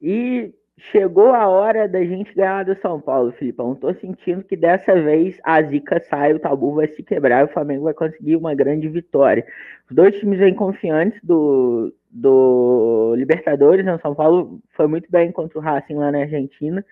E 0.00 0.54
chegou 0.92 1.30
a 1.30 1.48
hora 1.48 1.88
da 1.88 2.02
gente 2.04 2.34
ganhar 2.34 2.64
do 2.64 2.78
São 2.80 3.00
Paulo, 3.00 3.32
Filipão. 3.32 3.74
Tô 3.74 3.92
sentindo 3.94 4.44
que 4.44 4.56
dessa 4.56 4.94
vez 4.94 5.38
a 5.42 5.62
zica 5.62 6.00
sai, 6.08 6.34
o 6.34 6.38
tabu 6.38 6.74
vai 6.74 6.88
se 6.88 7.02
quebrar 7.02 7.42
e 7.42 7.44
o 7.44 7.52
Flamengo 7.52 7.84
vai 7.84 7.94
conseguir 7.94 8.36
uma 8.36 8.54
grande 8.54 8.88
vitória. 8.88 9.46
Os 9.88 9.96
dois 9.96 10.18
times 10.18 10.38
vêm 10.38 10.54
confiantes 10.54 11.18
do, 11.22 11.92
do 12.10 13.14
Libertadores, 13.16 13.84
né? 13.84 13.94
O 13.94 14.00
São 14.00 14.14
Paulo 14.14 14.60
foi 14.76 14.86
muito 14.86 15.10
bem 15.10 15.32
contra 15.32 15.58
o 15.58 15.62
Racing 15.62 15.94
lá 15.94 16.10
na 16.10 16.20
Argentina, 16.20 16.84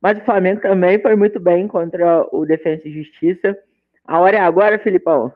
mas 0.00 0.18
o 0.18 0.24
Flamengo 0.24 0.60
também 0.60 1.00
foi 1.00 1.14
muito 1.16 1.38
bem 1.38 1.68
contra 1.68 2.26
o 2.32 2.46
Defensa 2.46 2.88
e 2.88 2.92
Justiça. 2.92 3.56
A 4.04 4.20
hora 4.20 4.36
é 4.36 4.40
agora, 4.40 4.78
Filipão. 4.78 5.32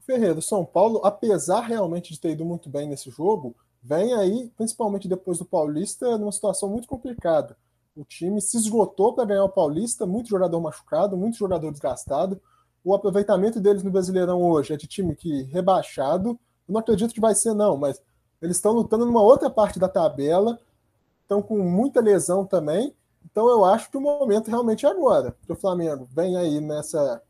Ferreira, 0.00 0.40
São 0.40 0.64
Paulo, 0.64 1.00
apesar 1.04 1.60
realmente 1.60 2.12
de 2.12 2.20
ter 2.20 2.30
ido 2.30 2.44
muito 2.44 2.68
bem 2.68 2.88
nesse 2.88 3.10
jogo, 3.10 3.54
vem 3.82 4.14
aí, 4.14 4.50
principalmente 4.56 5.08
depois 5.08 5.38
do 5.38 5.44
Paulista, 5.44 6.18
numa 6.18 6.32
situação 6.32 6.68
muito 6.68 6.88
complicada. 6.88 7.56
O 7.94 8.04
time 8.04 8.40
se 8.40 8.56
esgotou 8.56 9.14
para 9.14 9.24
ganhar 9.24 9.44
o 9.44 9.48
Paulista, 9.48 10.06
muito 10.06 10.28
jogador 10.28 10.60
machucado, 10.60 11.16
muito 11.16 11.36
jogador 11.36 11.70
desgastado. 11.70 12.40
O 12.82 12.94
aproveitamento 12.94 13.60
deles 13.60 13.82
no 13.82 13.90
Brasileirão 13.90 14.42
hoje 14.42 14.72
é 14.72 14.76
de 14.76 14.86
time 14.86 15.14
que 15.14 15.42
rebaixado. 15.44 16.38
Não 16.70 16.80
acredito 16.80 17.12
que 17.12 17.20
vai 17.20 17.34
ser, 17.34 17.54
não, 17.54 17.76
mas 17.76 18.00
eles 18.40 18.56
estão 18.56 18.72
lutando 18.72 19.04
numa 19.04 19.22
outra 19.22 19.50
parte 19.50 19.78
da 19.78 19.88
tabela, 19.88 20.58
estão 21.22 21.42
com 21.42 21.58
muita 21.58 22.00
lesão 22.00 22.44
também. 22.44 22.94
Então 23.24 23.48
eu 23.48 23.64
acho 23.64 23.90
que 23.90 23.96
o 23.96 24.00
momento 24.00 24.48
realmente 24.48 24.86
é 24.86 24.88
agora. 24.88 25.36
O 25.48 25.54
Flamengo 25.54 26.08
vem 26.10 26.36
aí 26.36 26.60
nessa 26.60 27.22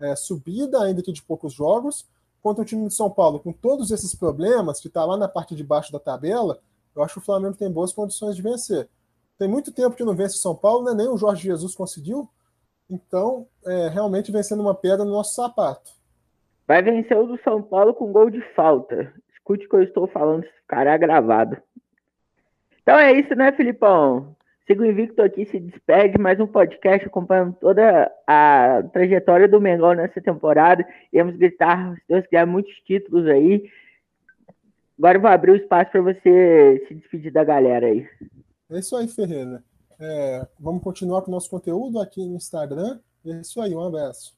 é, 0.00 0.16
subida, 0.16 0.82
ainda 0.82 1.02
que 1.02 1.12
de 1.12 1.22
poucos 1.22 1.52
jogos, 1.52 2.06
contra 2.42 2.62
o 2.62 2.64
time 2.64 2.86
de 2.86 2.94
São 2.94 3.10
Paulo, 3.10 3.40
com 3.40 3.52
todos 3.52 3.90
esses 3.90 4.14
problemas, 4.14 4.80
que 4.80 4.88
está 4.88 5.04
lá 5.04 5.16
na 5.16 5.28
parte 5.28 5.54
de 5.54 5.64
baixo 5.64 5.92
da 5.92 5.98
tabela, 5.98 6.60
eu 6.94 7.02
acho 7.02 7.14
que 7.14 7.20
o 7.20 7.24
Flamengo 7.24 7.56
tem 7.56 7.70
boas 7.70 7.92
condições 7.92 8.34
de 8.36 8.42
vencer. 8.42 8.88
Tem 9.38 9.48
muito 9.48 9.70
tempo 9.70 9.94
que 9.94 10.04
não 10.04 10.16
vence 10.16 10.34
o 10.34 10.40
São 10.40 10.54
Paulo, 10.54 10.84
né? 10.84 10.94
nem 10.94 11.08
o 11.08 11.16
Jorge 11.16 11.44
Jesus 11.44 11.74
conseguiu. 11.74 12.28
Então, 12.90 13.46
é, 13.64 13.88
realmente 13.88 14.32
vencendo 14.32 14.60
uma 14.60 14.74
pedra 14.74 15.04
no 15.04 15.12
nosso 15.12 15.34
sapato. 15.34 15.92
Vai 16.68 16.82
vencer 16.82 17.16
o 17.16 17.26
do 17.26 17.40
São 17.42 17.62
Paulo 17.62 17.94
com 17.94 18.12
gol 18.12 18.28
de 18.28 18.42
falta. 18.54 19.10
Escute 19.32 19.64
o 19.64 19.68
que 19.70 19.76
eu 19.76 19.82
estou 19.82 20.06
falando, 20.06 20.44
esse 20.44 20.52
cara 20.66 20.92
é 20.92 20.98
gravado. 20.98 21.56
Então 22.82 22.94
é 22.98 23.10
isso, 23.14 23.34
né, 23.34 23.50
Filipão? 23.52 24.36
Sigo 24.66 24.84
Invicto 24.84 25.22
aqui, 25.22 25.46
se 25.46 25.58
despede, 25.58 26.18
mais 26.18 26.38
um 26.38 26.46
podcast 26.46 27.06
acompanhando 27.06 27.56
toda 27.58 28.12
a 28.26 28.82
trajetória 28.92 29.48
do 29.48 29.58
Mengão 29.58 29.94
nessa 29.94 30.20
temporada. 30.20 30.86
Iremos 31.10 31.36
gritar, 31.36 31.94
se 31.94 32.02
Deus 32.06 32.26
quiser, 32.26 32.46
muitos 32.46 32.74
títulos 32.84 33.26
aí. 33.26 33.70
Agora 34.98 35.16
eu 35.16 35.22
vou 35.22 35.30
abrir 35.30 35.52
o 35.52 35.56
espaço 35.56 35.90
para 35.90 36.02
você 36.02 36.84
se 36.86 36.94
despedir 36.94 37.32
da 37.32 37.44
galera 37.44 37.86
aí. 37.86 38.06
É 38.70 38.78
isso 38.78 38.94
aí, 38.94 39.08
Ferreira. 39.08 39.64
É, 39.98 40.46
vamos 40.60 40.82
continuar 40.82 41.22
com 41.22 41.30
o 41.30 41.34
nosso 41.34 41.48
conteúdo 41.48 41.98
aqui 41.98 42.22
no 42.26 42.36
Instagram. 42.36 43.00
É 43.24 43.40
isso 43.40 43.58
aí, 43.58 43.74
um 43.74 43.82
abraço. 43.82 44.37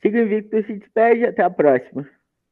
Siga 0.00 0.20
Invicto, 0.20 0.62
se 0.62 0.74
despede 0.74 1.26
até 1.26 1.42
a 1.42 1.50
próxima. 1.50 2.08